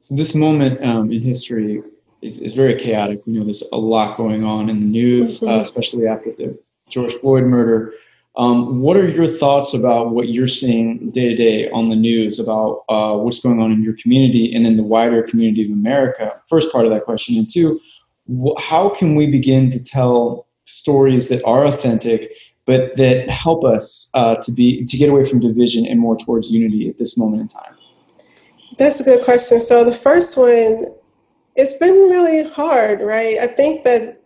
So 0.00 0.16
this 0.16 0.34
moment 0.34 0.84
um, 0.84 1.12
in 1.12 1.20
history 1.20 1.80
is, 2.22 2.40
is, 2.40 2.54
very 2.54 2.74
chaotic. 2.74 3.22
We 3.24 3.34
know 3.34 3.44
there's 3.44 3.62
a 3.72 3.76
lot 3.76 4.16
going 4.16 4.44
on 4.44 4.68
in 4.68 4.80
the 4.80 4.86
news, 4.86 5.38
mm-hmm. 5.38 5.48
uh, 5.48 5.62
especially 5.62 6.08
after 6.08 6.32
the 6.32 6.58
George 6.88 7.14
Floyd 7.14 7.44
murder. 7.44 7.94
Um, 8.36 8.80
what 8.80 8.96
are 8.96 9.08
your 9.08 9.28
thoughts 9.28 9.74
about 9.74 10.10
what 10.10 10.28
you're 10.28 10.48
seeing 10.48 11.10
day 11.10 11.28
to 11.28 11.36
day 11.36 11.70
on 11.70 11.88
the 11.88 11.96
news 11.96 12.40
about 12.40 12.84
uh, 12.88 13.14
what's 13.16 13.40
going 13.40 13.60
on 13.60 13.70
in 13.70 13.82
your 13.82 13.94
community 13.94 14.54
and 14.54 14.66
in 14.66 14.76
the 14.76 14.82
wider 14.82 15.22
community 15.22 15.66
of 15.66 15.72
America? 15.72 16.40
First 16.48 16.72
part 16.72 16.84
of 16.84 16.90
that 16.90 17.04
question, 17.04 17.36
and 17.36 17.48
two, 17.48 17.78
how 18.58 18.88
can 18.88 19.14
we 19.14 19.30
begin 19.30 19.70
to 19.70 19.82
tell 19.82 20.46
stories 20.64 21.28
that 21.28 21.44
are 21.44 21.66
authentic 21.66 22.30
but 22.64 22.96
that 22.96 23.28
help 23.28 23.64
us 23.64 24.08
uh, 24.14 24.36
to 24.36 24.52
be 24.52 24.84
to 24.86 24.96
get 24.96 25.08
away 25.08 25.24
from 25.24 25.40
division 25.40 25.84
and 25.86 25.98
more 25.98 26.16
towards 26.16 26.50
unity 26.50 26.88
at 26.88 26.98
this 26.98 27.18
moment 27.18 27.42
in 27.42 27.48
time? 27.48 27.74
That's 28.78 29.00
a 29.00 29.04
good 29.04 29.24
question. 29.24 29.60
So 29.60 29.84
the 29.84 29.92
first 29.92 30.36
one, 30.36 30.86
it's 31.56 31.74
been 31.74 31.92
really 31.92 32.48
hard, 32.50 33.00
right? 33.00 33.36
I 33.42 33.46
think 33.46 33.84
that 33.84 34.18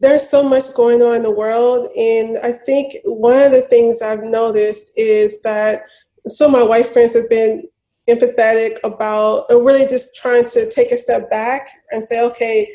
there's 0.00 0.28
so 0.28 0.42
much 0.42 0.74
going 0.74 1.02
on 1.02 1.16
in 1.16 1.22
the 1.22 1.30
world, 1.30 1.86
and 1.96 2.38
I 2.42 2.52
think 2.52 2.94
one 3.04 3.40
of 3.40 3.52
the 3.52 3.62
things 3.62 4.02
I've 4.02 4.24
noticed 4.24 4.98
is 4.98 5.40
that 5.42 5.82
some 6.26 6.54
of 6.54 6.60
my 6.60 6.66
white 6.66 6.86
friends 6.86 7.14
have 7.14 7.30
been 7.30 7.64
empathetic 8.08 8.78
about, 8.84 9.44
really 9.50 9.86
just 9.86 10.16
trying 10.16 10.44
to 10.44 10.68
take 10.70 10.90
a 10.90 10.98
step 10.98 11.30
back 11.30 11.68
and 11.92 12.02
say, 12.02 12.24
okay 12.26 12.68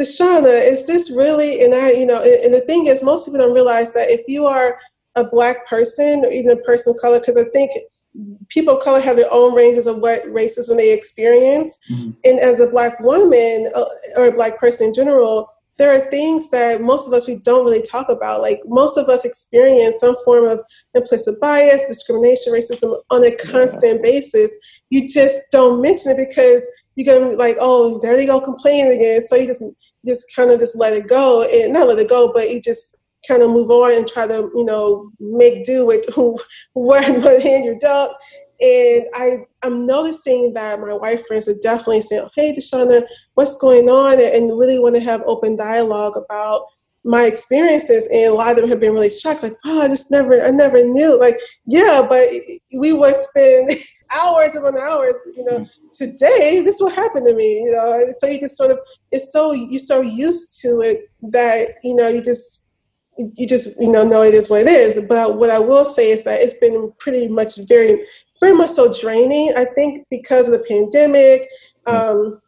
Deshauna, 0.00 0.60
is 0.62 0.86
this 0.86 1.10
really, 1.10 1.62
and 1.62 1.74
I, 1.74 1.92
you 1.92 2.06
know, 2.06 2.22
and 2.22 2.54
the 2.54 2.64
thing 2.66 2.86
is, 2.86 3.02
most 3.02 3.26
people 3.26 3.40
don't 3.40 3.52
realize 3.52 3.92
that 3.92 4.08
if 4.08 4.26
you 4.26 4.46
are 4.46 4.78
a 5.16 5.24
black 5.24 5.66
person 5.66 6.24
or 6.24 6.32
even 6.32 6.52
a 6.52 6.62
person 6.62 6.94
of 6.94 7.00
color, 7.00 7.20
because 7.20 7.36
I 7.36 7.44
think 7.50 7.72
people 8.48 8.76
of 8.76 8.82
color 8.82 9.00
have 9.00 9.16
their 9.16 9.32
own 9.32 9.54
ranges 9.54 9.86
of 9.86 9.98
what 9.98 10.22
racism 10.24 10.76
they 10.76 10.92
experience. 10.92 11.78
Mm-hmm. 11.90 12.10
And 12.24 12.40
as 12.40 12.60
a 12.60 12.68
black 12.68 13.00
woman 13.00 13.68
uh, 13.74 13.84
or 14.16 14.26
a 14.26 14.32
black 14.32 14.58
person 14.58 14.88
in 14.88 14.94
general, 14.94 15.48
there 15.78 15.94
are 15.94 16.10
things 16.10 16.50
that 16.50 16.82
most 16.82 17.06
of 17.06 17.14
us 17.14 17.26
we 17.26 17.36
don't 17.36 17.64
really 17.64 17.82
talk 17.82 18.08
about. 18.08 18.42
Like 18.42 18.60
most 18.66 18.98
of 18.98 19.08
us 19.08 19.24
experience 19.24 20.00
some 20.00 20.14
form 20.24 20.48
of 20.48 20.62
implicit 20.94 21.40
bias, 21.40 21.88
discrimination, 21.88 22.52
racism 22.52 23.00
on 23.10 23.24
a 23.24 23.34
constant 23.36 24.00
yeah. 24.04 24.10
basis. 24.10 24.56
You 24.90 25.08
just 25.08 25.42
don't 25.50 25.80
mention 25.80 26.12
it 26.12 26.28
because 26.28 26.68
you're 26.94 27.06
gonna 27.06 27.30
be 27.30 27.36
like, 27.36 27.56
oh, 27.60 27.98
there 28.02 28.16
they 28.16 28.26
go 28.26 28.40
complaining 28.40 28.92
again. 28.92 29.20
So 29.22 29.36
you 29.36 29.46
just 29.46 29.62
just 30.06 30.26
kind 30.34 30.50
of 30.50 30.58
just 30.58 30.76
let 30.76 30.92
it 30.92 31.08
go 31.08 31.46
and 31.52 31.72
not 31.72 31.86
let 31.86 31.98
it 31.98 32.08
go, 32.08 32.32
but 32.32 32.50
you 32.50 32.60
just 32.60 32.96
kind 33.26 33.42
of 33.42 33.50
move 33.50 33.70
on 33.70 33.92
and 33.92 34.08
try 34.08 34.26
to, 34.26 34.50
you 34.54 34.64
know, 34.64 35.10
make 35.20 35.64
do 35.64 35.86
with 35.86 36.04
who 36.14 36.38
what, 36.72 37.08
what 37.22 37.42
hand 37.42 37.64
you're 37.64 37.78
dealt. 37.78 38.16
And 38.60 39.06
I, 39.14 39.38
I'm 39.62 39.86
noticing 39.86 40.52
that 40.54 40.78
my 40.80 40.92
white 40.92 41.26
friends 41.26 41.48
are 41.48 41.58
definitely 41.62 42.00
saying, 42.00 42.28
hey, 42.36 42.54
Deshauna, 42.54 43.02
what's 43.34 43.56
going 43.56 43.88
on? 43.88 44.20
And 44.20 44.58
really 44.58 44.78
want 44.78 44.94
to 44.94 45.00
have 45.00 45.22
open 45.26 45.56
dialogue 45.56 46.16
about 46.16 46.66
my 47.04 47.24
experiences. 47.24 48.08
And 48.12 48.32
a 48.32 48.34
lot 48.34 48.52
of 48.52 48.58
them 48.58 48.68
have 48.68 48.78
been 48.78 48.92
really 48.92 49.10
shocked, 49.10 49.42
like, 49.42 49.54
oh, 49.64 49.82
I 49.82 49.88
just 49.88 50.12
never, 50.12 50.40
I 50.40 50.50
never 50.50 50.84
knew. 50.84 51.18
Like, 51.18 51.36
yeah, 51.66 52.06
but 52.08 52.24
we 52.78 52.92
would 52.92 53.16
spend 53.16 53.70
hours 54.14 54.56
upon 54.56 54.78
hours, 54.78 55.14
you 55.36 55.44
know, 55.44 55.66
today 55.92 56.62
this 56.64 56.80
will 56.80 56.90
happen 56.90 57.24
to 57.26 57.34
me, 57.34 57.62
you 57.64 57.72
know. 57.72 58.00
So 58.18 58.26
you 58.26 58.40
just 58.40 58.56
sort 58.56 58.70
of 58.70 58.78
it's 59.10 59.32
so 59.32 59.52
you're 59.52 59.78
so 59.78 60.00
used 60.00 60.60
to 60.62 60.80
it 60.80 61.10
that, 61.22 61.76
you 61.82 61.94
know, 61.94 62.08
you 62.08 62.22
just 62.22 62.68
you 63.16 63.46
just, 63.46 63.78
you 63.80 63.90
know, 63.90 64.04
know 64.04 64.22
it 64.22 64.34
is 64.34 64.48
what 64.48 64.62
it 64.62 64.68
is. 64.68 65.04
But 65.08 65.38
what 65.38 65.50
I 65.50 65.58
will 65.58 65.84
say 65.84 66.10
is 66.10 66.24
that 66.24 66.40
it's 66.40 66.54
been 66.54 66.92
pretty 66.98 67.28
much 67.28 67.56
very 67.68 68.06
very 68.40 68.54
much 68.54 68.70
so 68.70 68.92
draining. 68.92 69.52
I 69.56 69.66
think 69.74 70.06
because 70.10 70.48
of 70.48 70.58
the 70.58 70.64
pandemic, 70.68 71.48
um, 71.86 72.40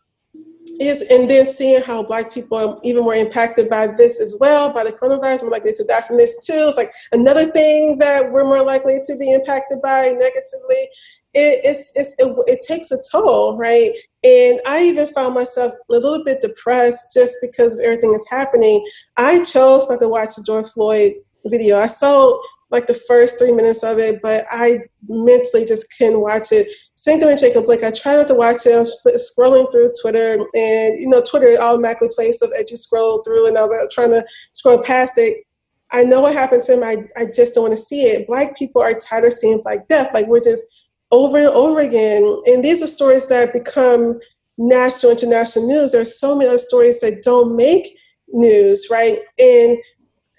is 0.81 1.03
and 1.03 1.31
then 1.31 1.47
seeing 1.47 1.81
how 1.83 2.03
black 2.03 2.33
people 2.33 2.59
are 2.59 2.79
even 2.83 3.05
more 3.05 3.15
impacted 3.15 3.71
by 3.71 3.87
this 3.87 4.21
as 4.21 4.37
well 4.41 4.73
by 4.73 4.83
the 4.83 4.91
coronavirus 4.91 5.43
more 5.43 5.51
likely 5.51 5.73
to 5.73 5.85
die 5.85 6.01
from 6.01 6.17
this 6.17 6.45
too 6.45 6.67
it's 6.69 6.77
like 6.77 6.91
another 7.13 7.51
thing 7.53 7.99
that 7.99 8.31
we're 8.33 8.45
more 8.45 8.65
likely 8.65 8.99
to 9.05 9.17
be 9.17 9.33
impacted 9.33 9.81
by 9.83 10.09
negatively 10.19 10.89
it, 11.35 11.61
it's, 11.65 11.93
it's, 11.97 12.15
it, 12.19 12.35
it 12.47 12.61
takes 12.67 12.91
a 12.91 12.99
toll, 13.11 13.57
right? 13.57 13.91
And 14.23 14.61
I 14.67 14.85
even 14.85 15.09
found 15.09 15.35
myself 15.35 15.73
a 15.73 15.93
little 15.93 16.25
bit 16.25 16.41
depressed 16.41 17.13
just 17.13 17.37
because 17.43 17.75
of 17.75 17.85
everything 17.85 18.13
that's 18.13 18.31
happening. 18.31 18.85
I 19.17 19.43
chose 19.45 19.89
not 19.91 20.01
to 20.01 20.09
watch 20.09 20.37
the 20.37 20.43
George 20.43 20.69
Floyd 20.69 21.13
video. 21.45 21.79
I 21.79 21.89
saw 21.89 22.39
like 22.71 22.87
the 22.87 22.95
first 22.95 23.39
three 23.39 23.53
minutes 23.53 23.83
of 23.83 23.99
it, 23.99 24.21
but 24.23 24.45
I 24.51 24.79
mentally 25.09 25.65
just 25.65 25.87
couldn't 25.97 26.21
watch 26.21 26.51
it. 26.51 26.67
Same 26.97 27.21
thing 27.21 27.29
with 27.29 27.41
Jacob 27.41 27.67
Blake. 27.67 27.85
I 27.85 27.91
try 27.91 28.17
not 28.17 28.29
to 28.29 28.35
watch 28.35 28.67
it. 28.67 28.75
I'm 28.75 28.85
scrolling 28.85 29.71
through 29.71 29.93
Twitter, 30.01 30.35
and 30.55 30.99
you 30.99 31.09
know, 31.09 31.21
Twitter 31.21 31.55
automatically 31.61 32.09
plays 32.15 32.39
stuff 32.39 32.51
as 32.59 32.71
you 32.71 32.77
scroll 32.77 33.23
through, 33.23 33.47
and 33.47 33.57
I 33.57 33.63
was 33.63 33.71
like, 33.71 33.91
trying 33.91 34.11
to 34.11 34.27
scroll 34.53 34.83
past 34.83 35.15
it. 35.19 35.45
I 35.93 36.03
know 36.03 36.21
what 36.23 36.35
happened 36.35 36.63
to 36.63 36.73
him. 36.75 36.83
I, 36.83 36.97
I 37.17 37.27
just 37.33 37.55
don't 37.55 37.65
want 37.65 37.75
to 37.75 37.83
see 37.83 38.03
it. 38.03 38.27
Black 38.27 38.57
people 38.57 38.83
are 38.83 38.95
tired 38.95 39.27
of 39.27 39.33
seeing 39.33 39.63
black 39.63 39.87
death. 39.87 40.11
Like 40.13 40.27
we're 40.27 40.41
just 40.41 40.67
over 41.11 41.39
and 41.39 41.49
over 41.49 41.81
again. 41.81 42.23
And 42.47 42.63
these 42.63 42.83
are 42.83 42.87
stories 42.87 43.27
that 43.29 43.53
become 43.53 44.19
national, 44.59 45.13
international 45.13 45.67
news. 45.67 45.93
There 45.93 46.01
are 46.01 46.07
so 46.07 46.37
many 46.37 46.49
other 46.49 46.59
stories 46.59 47.01
that 47.01 47.23
don't 47.23 47.57
make 47.57 47.99
news, 48.29 48.89
right? 48.91 49.19
And, 49.39 49.79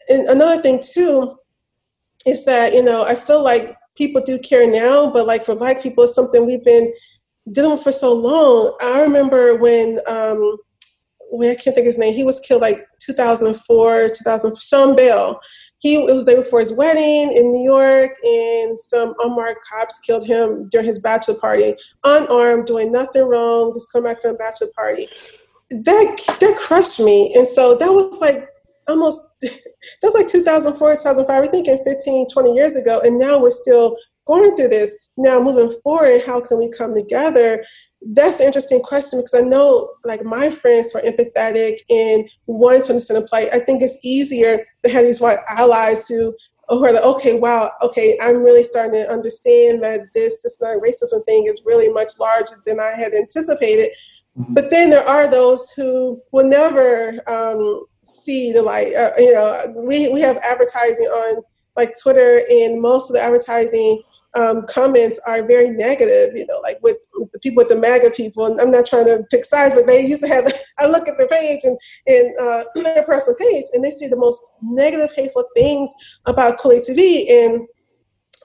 and 0.10 0.28
another 0.28 0.62
thing 0.62 0.82
too 0.82 1.38
is 2.26 2.46
that, 2.46 2.74
you 2.74 2.84
know, 2.84 3.04
I 3.04 3.16
feel 3.16 3.44
like 3.44 3.76
people 3.96 4.22
do 4.26 4.38
care 4.40 4.70
now, 4.70 5.12
but 5.12 5.28
like 5.28 5.46
for 5.46 5.56
black 5.56 5.82
people, 5.82 6.04
it's 6.04 6.16
something 6.16 6.46
we've 6.46 6.66
been 6.66 6.92
dealing 7.52 7.72
with 7.72 7.84
for 7.84 7.92
so 7.92 8.14
long. 8.14 8.76
I 8.82 9.02
remember 9.02 9.56
when 9.58 10.00
um 10.08 10.58
when 11.32 11.52
I 11.52 11.56
can't 11.56 11.76
think 11.76 11.80
of 11.80 11.86
his 11.86 11.98
name, 11.98 12.14
he 12.14 12.24
was 12.24 12.40
killed 12.40 12.62
like 12.62 12.78
2004, 13.00 14.10
2000, 14.10 14.58
Sean 14.58 14.96
Bell 14.96 15.40
he 15.86 15.94
it 15.94 16.12
was 16.12 16.26
the 16.26 16.32
day 16.32 16.38
before 16.40 16.62
his 16.62 16.74
wedding 16.74 17.32
in 17.38 17.52
New 17.52 17.64
York, 17.64 18.18
and 18.24 18.80
some 18.80 19.14
unmarked 19.20 19.64
cops 19.72 20.00
killed 20.00 20.26
him 20.26 20.68
during 20.70 20.88
his 20.88 20.98
bachelor 20.98 21.36
party, 21.36 21.76
unarmed, 22.04 22.66
doing 22.66 22.92
nothing 22.92 23.22
wrong, 23.22 23.72
just 23.72 23.92
come 23.92 24.04
back 24.04 24.20
from 24.20 24.32
a 24.32 24.38
bachelor 24.38 24.70
party. 24.76 25.08
That 25.70 26.38
that 26.40 26.58
crushed 26.58 27.00
me, 27.00 27.32
and 27.36 27.48
so 27.48 27.76
that 27.76 27.92
was 27.92 28.20
like 28.20 28.50
almost 28.88 29.22
that 29.42 29.62
was 30.02 30.16
like 30.16 30.28
2004 30.28 30.94
2005 30.94 31.44
we're 31.44 31.52
thinking 31.52 31.78
15 31.84 32.30
20 32.30 32.54
years 32.54 32.76
ago 32.76 33.02
and 33.04 33.18
now 33.18 33.40
we're 33.40 33.50
still 33.50 33.98
going 34.28 34.56
through 34.56 34.68
this 34.68 35.10
now 35.18 35.40
moving 35.40 35.76
forward 35.82 36.22
how 36.24 36.40
can 36.40 36.60
we 36.60 36.70
come 36.70 36.94
together 36.94 37.64
that's 38.14 38.40
an 38.40 38.46
interesting 38.46 38.82
question 38.82 39.20
because 39.20 39.34
I 39.34 39.42
know 39.42 39.90
like 40.04 40.24
my 40.24 40.50
friends 40.50 40.92
who 40.92 41.00
are 41.00 41.02
empathetic 41.02 41.80
and 41.90 42.30
want 42.46 42.86
to 42.86 42.92
understand 42.92 43.24
the 43.24 43.28
plight. 43.28 43.50
I 43.52 43.60
think 43.60 43.82
it's 43.82 44.00
easier 44.06 44.66
to 44.84 44.92
have 44.92 45.04
these 45.06 45.20
white 45.20 45.40
allies 45.50 46.08
who 46.08 46.36
who 46.68 46.84
are 46.84 46.94
like, 46.94 47.04
okay, 47.04 47.38
wow, 47.38 47.72
okay, 47.84 48.18
I'm 48.22 48.44
really 48.44 48.64
starting 48.64 48.94
to 48.94 49.12
understand 49.12 49.84
that 49.84 50.08
this 50.16 50.42
systematic 50.42 50.84
racism 50.84 51.24
thing 51.26 51.46
is 51.48 51.62
really 51.64 51.90
much 51.90 52.14
larger 52.20 52.62
than 52.66 52.80
I 52.80 52.92
had 52.98 53.14
anticipated. 53.14 53.90
Mm-hmm. 54.38 54.54
But 54.56 54.72
then 54.72 54.90
there 54.90 55.08
are 55.08 55.30
those 55.30 55.72
who 55.72 56.22
will 56.32 56.48
never 56.48 57.20
um, 57.28 57.86
see 58.04 58.52
the 58.52 58.64
light. 58.64 58.96
Uh, 58.96 59.12
you 59.20 59.34
know, 59.34 59.62
we, 59.76 60.12
we 60.12 60.22
have 60.22 60.38
advertising 60.38 61.06
on 61.06 61.44
like 61.78 61.94
Twitter, 62.02 62.42
and 62.50 62.82
most 62.82 63.12
of 63.12 63.16
the 63.16 63.22
advertising 63.22 64.02
um, 64.36 64.66
comments 64.68 65.20
are 65.28 65.46
very 65.48 65.70
negative, 65.70 66.36
you 66.36 66.46
know, 66.48 66.60
like 66.62 66.78
with, 66.84 66.98
with, 67.16 67.32
the 67.32 67.40
people 67.40 67.62
with 67.62 67.70
the 67.70 67.80
MAGA 67.80 68.12
people. 68.16 68.46
And 68.46 68.60
I'm 68.60 68.72
not 68.72 68.86
trying 68.86 69.06
to 69.06 69.24
pick 69.32 69.46
sides, 69.46 69.74
but 69.74 69.88
they 69.88 70.06
used 70.06 70.24
to 70.24 70.28
have, 70.28 70.46
I 70.80 70.88
look 70.88 71.08
at 71.08 71.18
their 71.18 71.28
page 71.28 71.62
and, 71.64 71.78
and 72.08 72.36
uh, 72.42 72.64
their 72.76 73.04
personal 73.04 73.38
page, 73.38 73.66
and 73.74 73.84
they 73.84 73.92
see 73.92 74.08
the 74.08 74.18
most 74.18 74.42
negative, 74.62 75.14
hateful 75.16 75.46
things 75.56 75.94
about 76.26 76.60
Kweli 76.60 76.88
TV. 76.88 77.30
And 77.30 77.68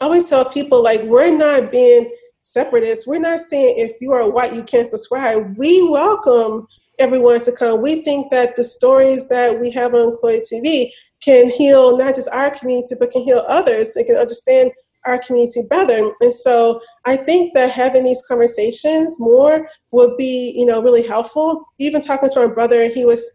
I 0.00 0.04
always 0.04 0.28
tell 0.28 0.44
people, 0.44 0.82
like, 0.82 1.02
we're 1.02 1.36
not 1.36 1.72
being 1.72 2.14
separatists. 2.38 3.06
We're 3.06 3.20
not 3.20 3.40
saying 3.40 3.74
if 3.78 4.00
you 4.00 4.12
are 4.12 4.30
white, 4.30 4.54
you 4.54 4.62
can't 4.62 4.88
subscribe. 4.88 5.56
We 5.58 5.88
welcome 5.88 6.66
everyone 6.98 7.40
to 7.42 7.52
come. 7.52 7.82
We 7.82 8.02
think 8.02 8.30
that 8.30 8.56
the 8.56 8.64
stories 8.64 9.28
that 9.28 9.58
we 9.58 9.70
have 9.72 9.94
on 9.94 10.16
Kweli 10.16 10.40
TV 10.40 10.90
can 11.22 11.50
heal 11.50 11.96
not 11.98 12.14
just 12.14 12.30
our 12.32 12.56
community, 12.56 12.94
but 12.98 13.10
can 13.10 13.22
heal 13.22 13.44
others. 13.48 13.92
They 13.92 14.04
can 14.04 14.16
understand 14.16 14.70
our 15.06 15.18
community 15.18 15.62
better. 15.70 16.12
And 16.20 16.32
so 16.34 16.80
I 17.06 17.16
think 17.16 17.54
that 17.54 17.70
having 17.70 18.04
these 18.04 18.22
conversations 18.28 19.18
more 19.18 19.68
would 19.92 20.16
be, 20.16 20.52
you 20.56 20.66
know, 20.66 20.82
really 20.82 21.06
helpful. 21.06 21.64
Even 21.78 22.00
talking 22.00 22.28
to 22.28 22.46
my 22.46 22.52
brother, 22.52 22.88
he 22.90 23.04
was, 23.04 23.26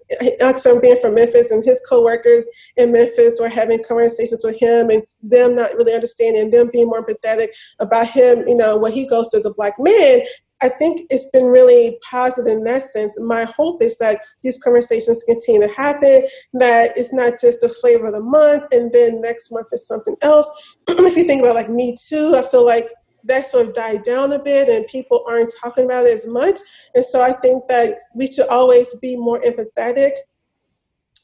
I'm 0.41 0.81
being 0.81 0.97
from 1.01 1.15
Memphis, 1.15 1.51
and 1.51 1.65
his 1.65 1.81
coworkers 1.89 2.45
in 2.77 2.91
Memphis 2.91 3.39
were 3.39 3.49
having 3.49 3.83
conversations 3.83 4.41
with 4.43 4.59
him, 4.59 4.89
and 4.89 5.03
them 5.23 5.55
not 5.55 5.73
really 5.73 5.93
understanding, 5.93 6.51
them 6.51 6.69
being 6.71 6.87
more 6.87 7.05
empathetic 7.05 7.47
about 7.79 8.07
him, 8.07 8.47
you 8.47 8.55
know, 8.55 8.77
what 8.77 8.93
he 8.93 9.07
goes 9.07 9.29
through 9.29 9.39
as 9.39 9.45
a 9.45 9.53
black 9.53 9.73
man, 9.79 10.21
I 10.61 10.69
think 10.69 11.01
it's 11.09 11.29
been 11.31 11.47
really 11.47 11.99
positive 12.09 12.51
in 12.51 12.63
that 12.63 12.83
sense. 12.83 13.19
My 13.19 13.43
hope 13.43 13.83
is 13.83 13.97
that 13.97 14.21
these 14.41 14.57
conversations 14.57 15.23
continue 15.23 15.67
to 15.67 15.73
happen, 15.73 16.27
that 16.53 16.91
it's 16.95 17.13
not 17.13 17.33
just 17.41 17.63
a 17.63 17.69
flavor 17.69 18.05
of 18.05 18.13
the 18.13 18.23
month 18.23 18.63
and 18.71 18.91
then 18.93 19.21
next 19.21 19.51
month 19.51 19.67
is 19.73 19.87
something 19.87 20.15
else. 20.21 20.49
if 20.87 21.17
you 21.17 21.23
think 21.23 21.41
about 21.41 21.55
like 21.55 21.69
Me 21.69 21.95
Too, 22.07 22.33
I 22.35 22.41
feel 22.49 22.65
like 22.65 22.89
that 23.25 23.47
sort 23.47 23.67
of 23.67 23.73
died 23.73 24.03
down 24.03 24.31
a 24.31 24.39
bit 24.39 24.69
and 24.69 24.87
people 24.87 25.25
aren't 25.27 25.53
talking 25.61 25.85
about 25.85 26.05
it 26.05 26.13
as 26.13 26.27
much. 26.27 26.59
And 26.93 27.03
so 27.03 27.21
I 27.21 27.33
think 27.33 27.67
that 27.67 27.95
we 28.13 28.27
should 28.27 28.47
always 28.47 28.95
be 28.99 29.17
more 29.17 29.41
empathetic 29.41 30.11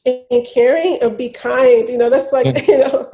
and 0.04 0.46
caring 0.46 0.98
and 1.00 1.16
be 1.16 1.30
kind. 1.30 1.88
You 1.88 1.98
know, 1.98 2.10
that's 2.10 2.32
like, 2.32 2.46
you 2.68 2.78
know, 2.78 3.08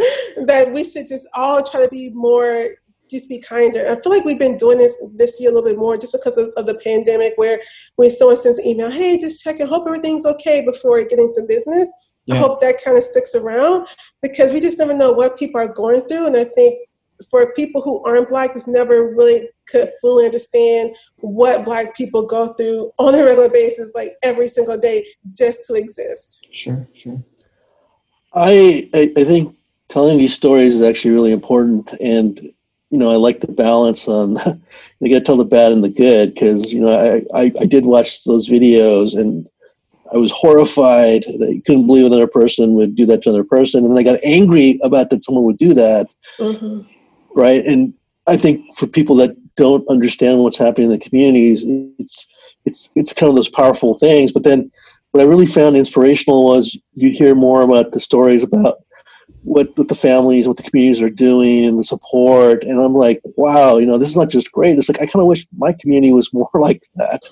that 0.46 0.72
we 0.72 0.84
should 0.84 1.06
just 1.06 1.28
all 1.34 1.62
try 1.62 1.84
to 1.84 1.88
be 1.90 2.10
more 2.10 2.66
just 3.10 3.28
be 3.28 3.40
kinder. 3.40 3.80
I 3.80 4.00
feel 4.00 4.12
like 4.12 4.24
we've 4.24 4.38
been 4.38 4.56
doing 4.56 4.78
this 4.78 4.96
this 5.14 5.40
year 5.40 5.50
a 5.50 5.54
little 5.54 5.68
bit 5.68 5.78
more 5.78 5.96
just 5.96 6.12
because 6.12 6.36
of, 6.36 6.50
of 6.56 6.66
the 6.66 6.74
pandemic, 6.76 7.32
where 7.36 7.60
when 7.96 8.10
someone 8.10 8.36
sends 8.36 8.58
an 8.58 8.66
email, 8.66 8.90
hey, 8.90 9.18
just 9.18 9.42
check 9.42 9.60
and 9.60 9.68
hope 9.68 9.86
everything's 9.86 10.26
okay 10.26 10.64
before 10.64 11.02
getting 11.04 11.30
to 11.32 11.42
business. 11.48 11.92
Yeah. 12.26 12.34
I 12.34 12.38
hope 12.38 12.60
that 12.60 12.82
kind 12.84 12.96
of 12.96 13.02
sticks 13.02 13.34
around 13.34 13.88
because 14.20 14.52
we 14.52 14.60
just 14.60 14.78
never 14.78 14.92
know 14.92 15.12
what 15.12 15.38
people 15.38 15.60
are 15.60 15.72
going 15.72 16.02
through. 16.02 16.26
And 16.26 16.36
I 16.36 16.44
think 16.44 16.78
for 17.30 17.52
people 17.54 17.80
who 17.82 18.04
aren't 18.04 18.28
black, 18.28 18.52
just 18.52 18.68
never 18.68 19.14
really 19.14 19.48
could 19.66 19.90
fully 20.00 20.26
understand 20.26 20.94
what 21.16 21.64
black 21.64 21.96
people 21.96 22.26
go 22.26 22.52
through 22.54 22.92
on 22.98 23.14
a 23.14 23.24
regular 23.24 23.48
basis, 23.48 23.92
like 23.94 24.10
every 24.22 24.48
single 24.48 24.78
day, 24.78 25.04
just 25.34 25.64
to 25.66 25.74
exist. 25.74 26.46
Sure, 26.52 26.86
sure. 26.92 27.22
I 28.34 28.88
I, 28.94 29.12
I 29.16 29.24
think 29.24 29.56
telling 29.88 30.18
these 30.18 30.34
stories 30.34 30.74
is 30.74 30.82
actually 30.82 31.14
really 31.14 31.32
important 31.32 31.92
and 31.94 32.52
you 32.90 32.98
know, 32.98 33.10
I 33.10 33.16
like 33.16 33.40
the 33.40 33.52
balance 33.52 34.08
on. 34.08 34.36
you 35.00 35.10
got 35.10 35.18
to 35.18 35.24
tell 35.24 35.36
the 35.36 35.44
bad 35.44 35.72
and 35.72 35.84
the 35.84 35.90
good 35.90 36.34
because 36.34 36.72
you 36.72 36.80
know 36.80 36.92
I, 36.92 37.42
I, 37.42 37.52
I 37.60 37.66
did 37.66 37.86
watch 37.86 38.24
those 38.24 38.48
videos 38.48 39.18
and 39.18 39.48
I 40.12 40.16
was 40.16 40.30
horrified 40.30 41.24
that 41.38 41.52
you 41.52 41.62
couldn't 41.62 41.86
believe 41.86 42.06
another 42.06 42.26
person 42.26 42.74
would 42.74 42.94
do 42.94 43.04
that 43.06 43.22
to 43.22 43.28
another 43.28 43.44
person, 43.44 43.84
and 43.84 43.90
then 43.90 43.98
I 43.98 44.02
got 44.02 44.20
angry 44.24 44.80
about 44.82 45.10
that 45.10 45.24
someone 45.24 45.44
would 45.44 45.58
do 45.58 45.74
that. 45.74 46.14
Mm-hmm. 46.38 46.80
Right, 47.34 47.64
and 47.64 47.92
I 48.26 48.36
think 48.36 48.76
for 48.76 48.86
people 48.86 49.16
that 49.16 49.36
don't 49.56 49.86
understand 49.88 50.42
what's 50.42 50.56
happening 50.56 50.90
in 50.90 50.98
the 50.98 51.04
communities, 51.04 51.64
it's 51.98 52.26
it's 52.64 52.90
it's 52.96 53.12
kind 53.12 53.28
of 53.28 53.36
those 53.36 53.50
powerful 53.50 53.98
things. 53.98 54.32
But 54.32 54.44
then, 54.44 54.70
what 55.10 55.22
I 55.22 55.26
really 55.26 55.46
found 55.46 55.76
inspirational 55.76 56.46
was 56.46 56.76
you 56.94 57.10
hear 57.10 57.34
more 57.34 57.62
about 57.62 57.92
the 57.92 58.00
stories 58.00 58.42
about 58.42 58.78
what, 59.44 59.76
what 59.76 59.88
the 59.88 59.94
families, 59.94 60.46
what 60.46 60.56
the 60.56 60.62
communities 60.62 61.02
are 61.02 61.10
doing 61.10 61.64
and 61.64 61.78
the 61.78 61.84
support. 61.84 62.64
And 62.64 62.80
I'm 62.80 62.94
like, 62.94 63.20
wow, 63.36 63.78
you 63.78 63.86
know, 63.86 63.98
this 63.98 64.08
is 64.08 64.16
not 64.16 64.30
just 64.30 64.52
great. 64.52 64.78
It's 64.78 64.88
like, 64.88 65.00
I 65.00 65.06
kind 65.06 65.22
of 65.22 65.26
wish 65.26 65.46
my 65.56 65.72
community 65.72 66.12
was 66.12 66.32
more 66.32 66.50
like 66.54 66.86
that, 66.96 67.22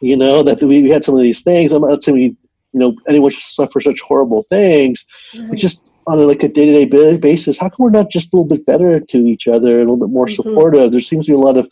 you 0.00 0.16
know, 0.16 0.42
that 0.42 0.62
we, 0.62 0.82
we 0.82 0.90
had 0.90 1.04
some 1.04 1.16
of 1.16 1.22
these 1.22 1.42
things. 1.42 1.72
I'm 1.72 1.82
not 1.82 2.02
saying 2.02 2.16
we, 2.16 2.36
you 2.72 2.78
know, 2.80 2.94
anyone 3.08 3.30
should 3.30 3.42
suffer 3.42 3.80
such 3.80 4.00
horrible 4.00 4.42
things, 4.42 5.04
but 5.48 5.58
just 5.58 5.82
on 6.06 6.18
a, 6.18 6.22
like 6.22 6.42
a 6.42 6.48
day-to-day 6.48 7.16
basis, 7.16 7.58
how 7.58 7.68
come 7.68 7.84
we're 7.84 7.90
not 7.90 8.10
just 8.10 8.32
a 8.32 8.36
little 8.36 8.48
bit 8.48 8.64
better 8.64 9.00
to 9.00 9.26
each 9.26 9.48
other, 9.48 9.76
a 9.76 9.80
little 9.80 9.96
bit 9.96 10.10
more 10.10 10.26
mm-hmm. 10.26 10.48
supportive? 10.48 10.92
There 10.92 11.00
seems 11.00 11.26
to 11.26 11.32
be 11.32 11.36
a 11.36 11.38
lot 11.38 11.56
of 11.56 11.68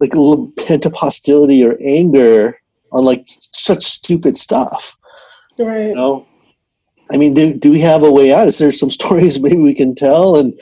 like 0.00 0.14
a 0.14 0.20
little 0.20 0.52
pent-up 0.58 0.94
hostility 0.94 1.64
or 1.64 1.76
anger 1.82 2.60
on 2.92 3.04
like 3.04 3.24
such 3.26 3.84
stupid 3.84 4.36
stuff. 4.36 4.96
Right. 5.58 5.88
You 5.88 5.94
know, 5.94 6.26
I 7.12 7.16
mean, 7.16 7.34
do, 7.34 7.54
do 7.54 7.70
we 7.70 7.80
have 7.80 8.02
a 8.02 8.10
way 8.10 8.32
out? 8.32 8.48
Is 8.48 8.58
there 8.58 8.72
some 8.72 8.90
stories 8.98 9.40
maybe 9.40 9.56
we 9.56 9.74
can 9.74 9.94
tell? 9.94 10.36
And, 10.36 10.58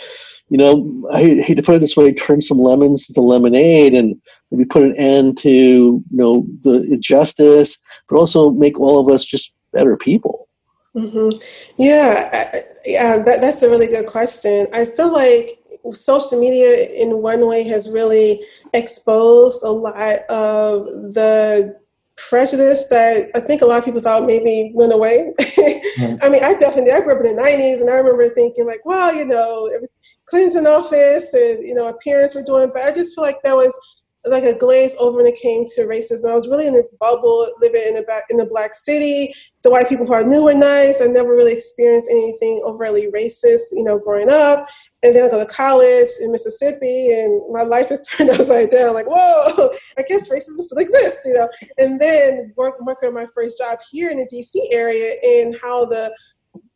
you 0.49 0.59
know, 0.59 1.09
I 1.13 1.21
hate 1.41 1.57
to 1.57 1.63
put 1.63 1.77
it 1.77 1.81
this 1.81 1.97
way, 1.97 2.13
turn 2.13 2.41
some 2.41 2.59
lemons 2.59 3.07
to 3.09 3.21
lemonade 3.21 3.95
and 3.95 4.21
maybe 4.51 4.65
put 4.65 4.83
an 4.83 4.95
end 4.97 5.39
to, 5.39 5.51
you 5.51 6.05
know, 6.11 6.47
the 6.63 6.77
injustice, 6.93 7.79
but 8.09 8.17
also 8.17 8.51
make 8.51 8.79
all 8.79 9.01
of 9.01 9.13
us 9.13 9.25
just 9.25 9.53
better 9.73 9.97
people. 9.97 10.49
Mm-hmm. 10.95 11.39
Yeah, 11.77 12.31
yeah, 12.87 13.23
that, 13.23 13.41
that's 13.43 13.63
a 13.63 13.69
really 13.69 13.89
good 13.89 14.07
question. 14.07 14.67
I 14.73 14.87
feel 14.87 15.13
like 15.13 15.59
social 15.93 16.41
media, 16.41 16.87
in 16.97 17.19
one 17.19 17.47
way, 17.47 17.65
has 17.65 17.91
really 17.91 18.43
exposed 18.73 19.63
a 19.63 19.71
lot 19.71 20.21
of 20.31 20.87
the 21.15 21.79
prejudice 22.17 22.87
that 22.87 23.31
I 23.35 23.41
think 23.41 23.63
a 23.63 23.67
lot 23.67 23.79
of 23.79 23.85
people 23.85 24.01
thought 24.01 24.27
maybe 24.27 24.73
went 24.75 24.93
away. 24.93 25.33
mm-hmm. 25.41 26.17
I 26.23 26.29
mean, 26.29 26.43
I 26.45 26.55
definitely 26.59 26.93
I 26.93 27.01
grew 27.01 27.13
up 27.13 27.21
in 27.21 27.37
the 27.37 27.43
'90s, 27.43 27.81
and 27.81 27.91
I 27.91 27.95
remember 27.95 28.29
thinking 28.35 28.67
like, 28.67 28.85
well, 28.85 29.15
you 29.15 29.25
know, 29.25 29.71
Clinton 30.27 30.67
office, 30.67 31.33
and 31.33 31.63
you 31.63 31.75
know, 31.75 31.89
appearance 31.89 32.35
were 32.35 32.43
doing." 32.43 32.71
But 32.75 32.85
I 32.85 32.93
just 32.93 33.15
feel 33.15 33.25
like 33.25 33.43
that 33.45 33.55
was 33.55 33.77
like 34.29 34.45
a 34.45 34.59
glaze 34.59 34.97
over 34.99 35.19
when 35.19 35.27
it 35.27 35.39
came 35.41 35.67
to 35.67 35.83
racism. 35.83 36.31
I 36.31 36.35
was 36.35 36.49
really 36.49 36.67
in 36.67 36.73
this 36.75 36.91
bubble, 37.01 37.47
living 37.61 37.83
in 37.89 37.97
a 37.97 38.03
in 38.31 38.41
a 38.41 38.47
black 38.47 38.75
city. 38.75 39.33
The 39.67 39.73
white 39.73 39.89
people 39.89 40.07
who 40.07 40.15
I 40.15 40.23
knew 40.23 40.45
were 40.45 40.55
nice. 40.55 41.03
I 41.03 41.07
never 41.07 41.35
really 41.35 41.53
experienced 41.53 42.07
anything 42.09 42.63
overtly 42.65 43.09
racist, 43.09 43.73
you 43.73 43.83
know, 43.83 43.99
growing 43.99 44.31
up. 44.31 44.69
And 45.03 45.13
then 45.13 45.25
I 45.25 45.29
go 45.29 45.45
to 45.45 45.53
college 45.53 46.09
in 46.23 46.31
Mississippi, 46.31 47.11
and 47.11 47.43
my 47.51 47.63
life 47.63 47.91
is 47.91 48.01
turned 48.09 48.31
upside 48.31 48.71
down. 48.71 48.95
Like, 48.95 49.07
whoa, 49.09 49.71
I 49.99 50.03
guess 50.03 50.29
racism 50.29 50.63
still 50.63 50.79
exists, 50.79 51.23
you 51.25 51.33
know. 51.33 51.49
And 51.79 51.99
then 51.99 52.53
work, 52.57 52.81
working 52.81 53.13
my 53.13 53.27
first 53.35 53.59
job 53.59 53.79
here 53.91 54.09
in 54.09 54.19
the 54.19 54.29
D.C. 54.31 54.69
area, 54.73 55.15
and 55.41 55.57
how 55.61 55.87
the 55.87 56.15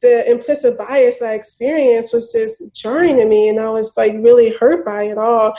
the 0.03 0.29
implicit 0.29 0.77
bias 0.77 1.23
I 1.23 1.35
experienced 1.35 2.13
was 2.13 2.33
just 2.33 2.75
jarring 2.75 3.19
to 3.19 3.25
me, 3.25 3.51
and 3.51 3.61
I 3.61 3.71
was 3.71 3.97
like 3.97 4.15
really 4.15 4.51
hurt 4.59 4.85
by 4.85 5.05
it 5.05 5.17
all. 5.17 5.55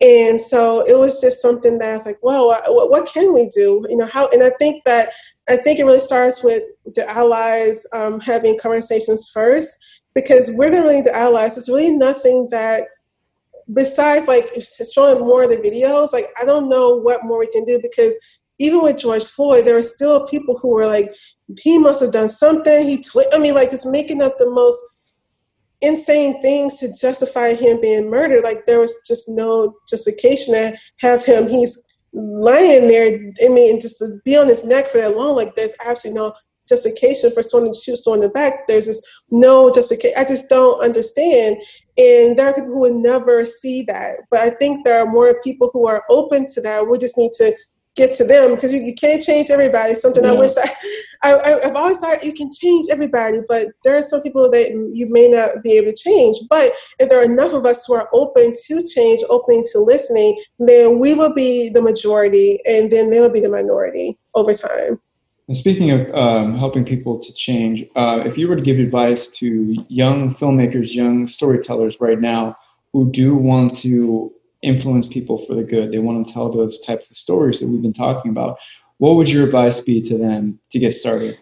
And 0.00 0.40
so 0.40 0.80
it 0.80 0.98
was 0.98 1.20
just 1.20 1.40
something 1.40 1.78
that 1.78 1.90
I 1.90 1.94
was 1.94 2.06
like, 2.06 2.18
what, 2.22 2.64
what 2.68 3.06
can 3.06 3.32
we 3.32 3.46
do? 3.54 3.86
You 3.88 3.98
know, 3.98 4.08
how? 4.12 4.28
And 4.32 4.42
I 4.42 4.50
think 4.58 4.82
that 4.84 5.10
I 5.48 5.56
think 5.56 5.78
it 5.78 5.84
really 5.84 6.00
starts 6.00 6.42
with 6.42 6.62
the 6.94 7.08
allies 7.08 7.84
um, 7.92 8.20
having 8.20 8.58
conversations 8.58 9.30
first 9.32 10.02
because 10.14 10.52
we're 10.54 10.70
going 10.70 10.82
to 10.82 10.88
really 10.88 10.96
need 10.96 11.06
the 11.06 11.16
allies. 11.16 11.54
There's 11.54 11.68
really 11.68 11.96
nothing 11.96 12.48
that, 12.50 12.82
besides 13.72 14.28
like 14.28 14.44
showing 14.92 15.20
more 15.20 15.44
of 15.44 15.50
the 15.50 15.56
videos, 15.56 16.12
like 16.12 16.26
I 16.40 16.44
don't 16.44 16.68
know 16.68 16.96
what 16.96 17.24
more 17.24 17.40
we 17.40 17.46
can 17.48 17.64
do 17.64 17.78
because 17.82 18.16
even 18.58 18.82
with 18.82 18.98
George 18.98 19.24
Floyd, 19.24 19.64
there 19.64 19.76
are 19.76 19.82
still 19.82 20.26
people 20.26 20.58
who 20.58 20.76
are 20.78 20.86
like, 20.86 21.10
he 21.60 21.78
must 21.78 22.00
have 22.02 22.12
done 22.12 22.28
something. 22.28 22.86
He 22.86 23.02
twi- 23.02 23.24
I 23.32 23.38
mean, 23.38 23.54
like 23.54 23.70
just 23.70 23.86
making 23.86 24.22
up 24.22 24.38
the 24.38 24.50
most 24.50 24.78
insane 25.80 26.40
things 26.40 26.78
to 26.78 26.94
justify 26.94 27.54
him 27.54 27.80
being 27.80 28.08
murdered. 28.08 28.44
Like 28.44 28.66
there 28.66 28.78
was 28.78 29.02
just 29.06 29.28
no 29.28 29.74
justification 29.88 30.54
to 30.54 30.76
have 30.98 31.24
him. 31.24 31.48
He's 31.48 31.91
lying 32.12 32.88
there. 32.88 33.32
I 33.44 33.48
mean, 33.48 33.80
just 33.80 33.98
to 33.98 34.18
be 34.24 34.36
on 34.36 34.48
his 34.48 34.64
neck 34.64 34.86
for 34.88 34.98
that 34.98 35.16
long. 35.16 35.36
Like 35.36 35.54
there's 35.54 35.76
actually 35.86 36.12
no 36.12 36.32
justification 36.68 37.30
for 37.32 37.42
someone 37.42 37.72
to 37.72 37.78
shoot 37.78 37.96
someone 37.96 38.20
in 38.20 38.28
the 38.28 38.32
back. 38.32 38.66
There's 38.68 38.86
just 38.86 39.06
no 39.30 39.70
justification. 39.70 40.16
I 40.18 40.24
just 40.24 40.48
don't 40.48 40.82
understand. 40.82 41.56
And 41.98 42.36
there 42.36 42.46
are 42.46 42.54
people 42.54 42.72
who 42.72 42.80
would 42.80 42.94
never 42.94 43.44
see 43.44 43.82
that. 43.84 44.20
But 44.30 44.40
I 44.40 44.50
think 44.50 44.84
there 44.84 45.04
are 45.04 45.10
more 45.10 45.40
people 45.42 45.70
who 45.72 45.86
are 45.86 46.04
open 46.08 46.46
to 46.54 46.60
that. 46.62 46.88
We 46.88 46.98
just 46.98 47.18
need 47.18 47.32
to 47.34 47.54
get 47.94 48.14
to 48.16 48.24
them 48.24 48.54
because 48.54 48.72
you, 48.72 48.80
you 48.80 48.94
can't 48.94 49.22
change 49.22 49.50
everybody. 49.50 49.94
Something 49.94 50.24
yeah. 50.24 50.30
I 50.30 50.34
wish 50.34 50.52
I, 51.22 51.32
I, 51.34 51.60
I've 51.64 51.76
always 51.76 51.98
thought 51.98 52.24
you 52.24 52.32
can 52.32 52.50
change 52.52 52.86
everybody, 52.90 53.38
but 53.48 53.68
there 53.84 53.96
are 53.96 54.02
some 54.02 54.22
people 54.22 54.50
that 54.50 54.70
you 54.92 55.06
may 55.10 55.28
not 55.28 55.62
be 55.62 55.72
able 55.72 55.90
to 55.90 55.96
change. 55.96 56.38
But 56.48 56.70
if 56.98 57.10
there 57.10 57.20
are 57.20 57.30
enough 57.30 57.52
of 57.52 57.66
us 57.66 57.84
who 57.84 57.94
are 57.94 58.08
open 58.12 58.52
to 58.66 58.82
change, 58.82 59.20
open 59.28 59.62
to 59.72 59.80
listening, 59.80 60.42
then 60.58 60.98
we 60.98 61.14
will 61.14 61.34
be 61.34 61.68
the 61.68 61.82
majority 61.82 62.58
and 62.64 62.90
then 62.90 63.10
they 63.10 63.20
will 63.20 63.30
be 63.30 63.40
the 63.40 63.50
minority 63.50 64.18
over 64.34 64.54
time. 64.54 65.00
And 65.48 65.56
speaking 65.56 65.90
of 65.90 66.14
um, 66.14 66.56
helping 66.56 66.84
people 66.84 67.18
to 67.18 67.34
change, 67.34 67.84
uh, 67.96 68.22
if 68.24 68.38
you 68.38 68.48
were 68.48 68.56
to 68.56 68.62
give 68.62 68.78
advice 68.78 69.26
to 69.28 69.76
young 69.88 70.34
filmmakers, 70.34 70.94
young 70.94 71.26
storytellers 71.26 72.00
right 72.00 72.20
now 72.20 72.56
who 72.92 73.10
do 73.10 73.34
want 73.34 73.76
to 73.78 74.32
influence 74.62 75.06
people 75.06 75.44
for 75.46 75.54
the 75.54 75.62
good, 75.62 75.92
they 75.92 75.98
want 75.98 76.26
to 76.26 76.32
tell 76.32 76.50
those 76.50 76.80
types 76.80 77.10
of 77.10 77.16
stories 77.16 77.60
that 77.60 77.66
we've 77.66 77.82
been 77.82 77.92
talking 77.92 78.30
about, 78.30 78.58
what 78.98 79.16
would 79.16 79.28
your 79.28 79.44
advice 79.44 79.80
be 79.80 80.00
to 80.02 80.16
them 80.16 80.58
to 80.70 80.78
get 80.78 80.92
started? 80.92 81.38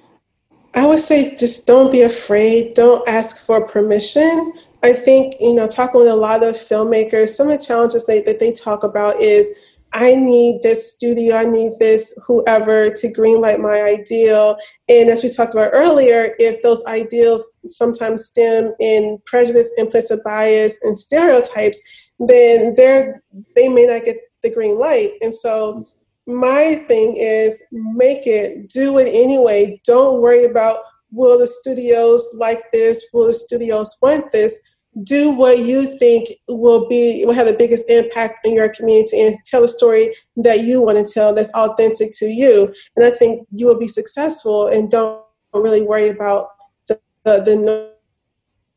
I 0.74 0.86
would 0.86 1.00
say 1.00 1.36
just 1.36 1.66
don't 1.66 1.92
be 1.92 2.02
afraid, 2.02 2.74
don't 2.74 3.06
ask 3.08 3.44
for 3.44 3.66
permission. 3.66 4.52
I 4.82 4.92
think, 4.92 5.34
you 5.40 5.54
know, 5.54 5.66
talking 5.66 6.00
with 6.00 6.08
a 6.08 6.16
lot 6.16 6.42
of 6.42 6.54
filmmakers, 6.54 7.30
some 7.30 7.50
of 7.50 7.58
the 7.58 7.66
challenges 7.66 8.06
they, 8.06 8.22
that 8.22 8.40
they 8.40 8.52
talk 8.52 8.82
about 8.84 9.16
is 9.16 9.50
I 9.92 10.14
need 10.14 10.62
this 10.62 10.92
studio, 10.92 11.36
I 11.36 11.44
need 11.44 11.72
this 11.80 12.16
whoever 12.24 12.90
to 12.90 13.12
greenlight 13.12 13.58
my 13.58 13.82
ideal. 13.82 14.56
And 14.88 15.10
as 15.10 15.24
we 15.24 15.28
talked 15.28 15.52
about 15.52 15.70
earlier, 15.72 16.32
if 16.38 16.62
those 16.62 16.84
ideals 16.86 17.58
sometimes 17.68 18.26
stem 18.26 18.72
in 18.80 19.18
prejudice, 19.26 19.70
implicit 19.76 20.22
bias, 20.24 20.78
and 20.84 20.96
stereotypes, 20.96 21.82
then 22.20 22.74
they're 22.76 23.22
they 23.56 23.68
may 23.68 23.86
not 23.86 24.04
get 24.04 24.16
the 24.42 24.52
green 24.52 24.76
light. 24.78 25.12
And 25.20 25.34
so 25.34 25.86
my 26.26 26.82
thing 26.86 27.16
is 27.18 27.62
make 27.72 28.26
it, 28.26 28.68
do 28.68 28.98
it 28.98 29.08
anyway. 29.08 29.80
Don't 29.84 30.20
worry 30.20 30.44
about 30.44 30.78
will 31.12 31.38
the 31.38 31.46
studios 31.46 32.26
like 32.38 32.60
this, 32.72 33.04
will 33.12 33.26
the 33.26 33.34
studios 33.34 33.96
want 34.00 34.30
this 34.32 34.60
do 35.04 35.30
what 35.30 35.60
you 35.60 35.96
think 35.98 36.28
will 36.48 36.88
be 36.88 37.24
will 37.24 37.32
have 37.32 37.46
the 37.46 37.52
biggest 37.52 37.88
impact 37.88 38.44
in 38.44 38.54
your 38.54 38.68
community 38.68 39.20
and 39.20 39.36
tell 39.46 39.62
a 39.62 39.68
story 39.68 40.14
that 40.36 40.64
you 40.64 40.82
want 40.82 40.98
to 40.98 41.12
tell 41.12 41.32
that's 41.32 41.52
authentic 41.52 42.10
to 42.12 42.26
you 42.26 42.72
and 42.96 43.04
i 43.04 43.10
think 43.10 43.46
you 43.52 43.66
will 43.66 43.78
be 43.78 43.86
successful 43.86 44.66
and 44.66 44.90
don't 44.90 45.22
really 45.54 45.82
worry 45.82 46.08
about 46.08 46.48
the 46.88 47.00
the, 47.24 47.40
the 47.44 47.89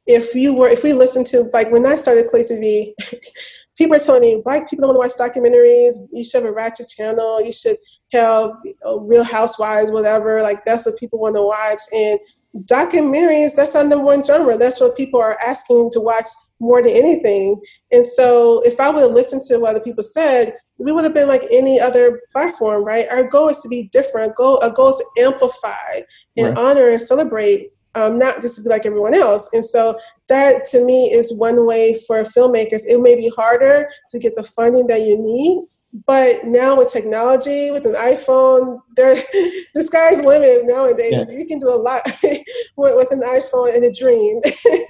if 0.06 0.36
you 0.36 0.54
were 0.54 0.68
if 0.68 0.84
we 0.84 0.94
listen 0.94 1.24
to 1.24 1.50
like 1.54 1.72
when 1.72 1.86
i 1.86 1.96
started 1.96 2.26
Kweli 2.32 2.52
tv 2.52 2.94
people 3.78 3.96
are 3.96 4.00
telling 4.00 4.22
me 4.22 4.42
black 4.44 4.70
people 4.70 4.88
don't 4.88 4.96
want 4.96 5.12
to 5.12 5.24
watch 5.24 5.32
documentaries? 5.32 5.94
You 6.12 6.24
should 6.24 6.44
have 6.44 6.52
a 6.52 6.54
ratchet 6.54 6.89
channel. 6.89 7.42
You 7.42 7.52
should 7.52 7.78
have 8.13 8.52
uh, 8.86 9.00
real 9.00 9.24
housewives 9.24 9.92
whatever. 9.92 10.42
Like 10.42 10.63
that's 10.66 10.86
what 10.86 11.00
people 11.00 11.20
want 11.20 11.36
to 11.36 11.42
watch. 11.42 11.82
And 11.94 12.20
documentaries 12.66 13.56
that's 13.56 13.76
our 13.76 13.84
number 13.84 14.06
one 14.06 14.24
genre. 14.24 14.58
That's 14.58 14.80
what 14.80 14.98
people 14.98 15.22
are 15.22 15.38
asking 15.46 15.92
to 15.94 16.00
watch 16.00 16.28
more 16.60 16.82
than 16.82 16.92
anything. 16.92 17.60
And 17.92 18.06
so 18.06 18.62
if 18.66 18.80
i 18.80 18.89
would 18.89 19.02
have 19.02 19.12
listened 19.12 19.44
to 19.44 19.58
what 19.58 19.72
other 19.72 19.84
people 19.84 20.04
said 20.04 20.54
we 20.80 20.92
would 20.92 21.04
have 21.04 21.13
been 21.13 21.28
like 21.28 21.44
any 21.52 21.80
other 21.80 22.22
platform 22.32 22.84
right? 22.84 23.06
Our 23.12 23.28
goal 23.28 23.50
is 23.50 23.60
to 23.62 23.70
be 23.70 23.89
different. 23.92 24.36
Goal 24.36 24.60
our 24.63 24.70
goal 24.70 24.89
is 24.89 24.98
to 24.98 25.24
amplify 25.24 26.02
and 26.38 26.56
right. 26.56 26.58
honor 26.58 26.89
and 26.89 27.02
celebrate 27.02 27.72
um, 27.95 28.17
not 28.17 28.41
just 28.41 28.56
to 28.56 28.63
be 28.63 28.69
like 28.69 28.86
everyone 28.86 29.13
else 29.13 29.49
and 29.53 29.63
so 29.63 29.97
that 30.27 30.65
to 30.65 30.84
me 30.86 31.06
is 31.12 31.34
one 31.34 31.65
way 31.65 31.99
for 32.08 32.23
filmmakers 32.23 32.82
it 32.86 33.01
may 33.01 33.15
be 33.15 33.29
harder 33.36 33.89
to 34.10 34.19
get 34.19 34.36
the 34.36 34.43
funding 34.43 34.88
that 34.88 35.01
you 35.01 35.17
need 35.17 35.67
but 36.08 36.43
now 36.43 36.77
with 36.77 36.91
technology, 36.91 37.69
with 37.69 37.86
an 37.86 37.93
iPhone, 37.93 38.79
there 38.95 39.15
the 39.75 39.84
sky's 39.84 40.21
the 40.21 40.27
limit 40.27 40.62
nowadays. 40.63 41.13
Yeah. 41.29 41.38
You 41.38 41.45
can 41.45 41.60
do 41.60 41.67
a 41.67 41.77
lot 41.77 42.01
with, 42.23 42.95
with, 42.95 43.12
an 43.12 43.21
iPhone 43.21 43.75
and 43.75 43.84
a 43.84 43.93
dream. 43.93 44.41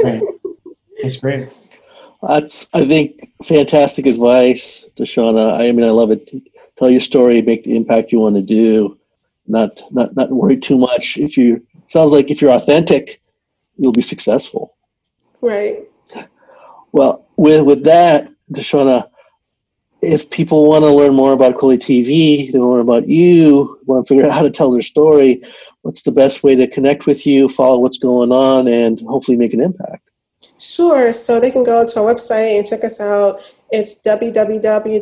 right. 0.01 0.21
That's 1.01 1.17
great. 1.17 1.49
That's 2.25 2.67
I 2.73 2.85
think 2.85 3.33
fantastic 3.43 4.05
advice, 4.05 4.85
Deshauna. 4.95 5.59
I 5.59 5.71
mean, 5.73 5.85
I 5.85 5.89
love 5.89 6.11
it. 6.11 6.31
Tell 6.77 6.89
your 6.89 7.01
story, 7.01 7.41
make 7.41 7.65
the 7.65 7.75
impact 7.75 8.13
you 8.13 8.19
want 8.19 8.35
to 8.35 8.41
do. 8.41 8.97
Not 9.45 9.81
not 9.91 10.15
not 10.15 10.31
worry 10.31 10.55
too 10.55 10.77
much. 10.77 11.17
If 11.17 11.35
you 11.35 11.65
sounds 11.87 12.11
like 12.11 12.29
if 12.31 12.41
you're 12.41 12.51
authentic, 12.51 13.21
you'll 13.77 13.91
be 13.91 14.01
successful. 14.01 14.75
Right. 15.41 15.83
Well, 16.91 17.27
with 17.37 17.63
with 17.63 17.83
that, 17.85 18.31
Deshauna, 18.51 19.09
if 20.01 20.29
people 20.29 20.67
want 20.67 20.83
to 20.83 20.91
learn 20.91 21.13
more 21.13 21.33
about 21.33 21.55
Kweli 21.55 21.77
TV, 21.77 22.51
they 22.51 22.59
want 22.59 22.69
to 22.69 22.73
learn 22.73 22.81
about 22.81 23.07
you, 23.07 23.79
want 23.85 24.05
to 24.05 24.13
figure 24.13 24.25
out 24.27 24.33
how 24.33 24.43
to 24.43 24.51
tell 24.51 24.69
their 24.71 24.81
story, 24.81 25.41
what's 25.81 26.03
the 26.03 26.11
best 26.11 26.43
way 26.43 26.55
to 26.55 26.67
connect 26.67 27.07
with 27.07 27.25
you, 27.25 27.47
follow 27.49 27.79
what's 27.79 27.97
going 27.97 28.31
on, 28.31 28.67
and 28.67 29.01
hopefully 29.01 29.37
make 29.37 29.53
an 29.53 29.61
impact? 29.61 30.03
Sure. 30.59 31.13
So 31.13 31.39
they 31.39 31.51
can 31.51 31.63
go 31.63 31.85
to 31.85 31.99
our 31.99 32.13
website 32.13 32.57
and 32.57 32.67
check 32.67 32.83
us 32.83 32.99
out. 32.99 33.41
It's 33.71 34.01
www.kweli.tv. 34.01 35.01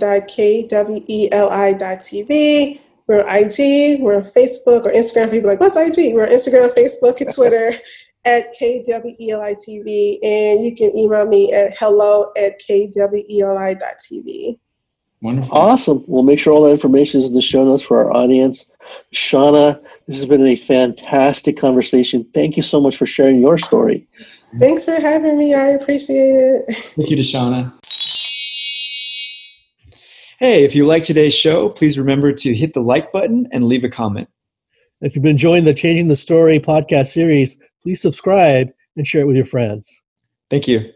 We're 3.12 3.28
IG, 3.28 4.00
we're 4.00 4.22
Facebook 4.22 4.86
or 4.86 4.92
Instagram. 4.92 5.32
People 5.32 5.50
like, 5.50 5.60
what's 5.60 5.76
IG? 5.76 6.16
We're 6.16 6.28
Instagram, 6.28 6.74
Facebook, 6.74 7.20
and 7.20 7.30
Twitter 7.30 7.74
at 8.26 8.56
KWELI.TV. 8.58 10.20
And 10.24 10.64
you 10.64 10.74
can 10.74 10.98
email 10.98 11.28
me 11.28 11.52
at 11.52 11.76
hello 11.78 12.32
at 12.42 12.62
KWELI.tv. 12.62 14.58
Wonderful. 15.22 15.58
Awesome. 15.58 16.06
We'll 16.08 16.24
make 16.24 16.40
sure 16.40 16.54
all 16.54 16.64
that 16.64 16.72
information 16.72 17.20
is 17.20 17.28
in 17.28 17.36
the 17.36 17.42
show 17.42 17.66
notes 17.66 17.84
for 17.84 18.02
our 18.02 18.14
audience. 18.14 18.68
Shauna, 19.14 19.84
this 20.08 20.16
has 20.16 20.26
been 20.26 20.48
a 20.48 20.56
fantastic 20.56 21.58
conversation. 21.58 22.26
Thank 22.34 22.56
you 22.56 22.64
so 22.64 22.80
much 22.80 22.96
for 22.96 23.06
sharing 23.06 23.42
your 23.42 23.58
story. 23.58 24.08
Thanks 24.58 24.86
for 24.86 24.94
having 24.94 25.38
me. 25.38 25.54
I 25.54 25.68
appreciate 25.68 26.36
it. 26.36 26.64
Thank 26.96 27.10
you, 27.10 27.18
Deshauna. 27.18 27.74
Hey, 30.42 30.64
if 30.64 30.74
you 30.74 30.88
like 30.88 31.04
today's 31.04 31.36
show, 31.36 31.70
please 31.70 32.00
remember 32.00 32.34
to 32.34 32.56
hit 32.56 32.74
the 32.74 32.82
like 32.82 33.12
button 33.12 33.48
and 33.52 33.66
leave 33.66 33.84
a 33.84 33.90
comment. 33.90 34.28
If 35.00 35.16
you've 35.16 35.22
been 35.22 35.34
enjoying 35.34 35.66
the 35.66 35.74
Changing 35.76 36.08
the 36.08 36.16
Story 36.16 36.60
podcast 36.60 37.10
series, 37.14 37.56
please 37.84 38.02
subscribe 38.02 38.72
and 38.98 39.06
share 39.06 39.22
it 39.22 39.28
with 39.28 39.36
your 39.36 39.46
friends. 39.46 39.88
Thank 40.50 40.68
you. 40.68 40.92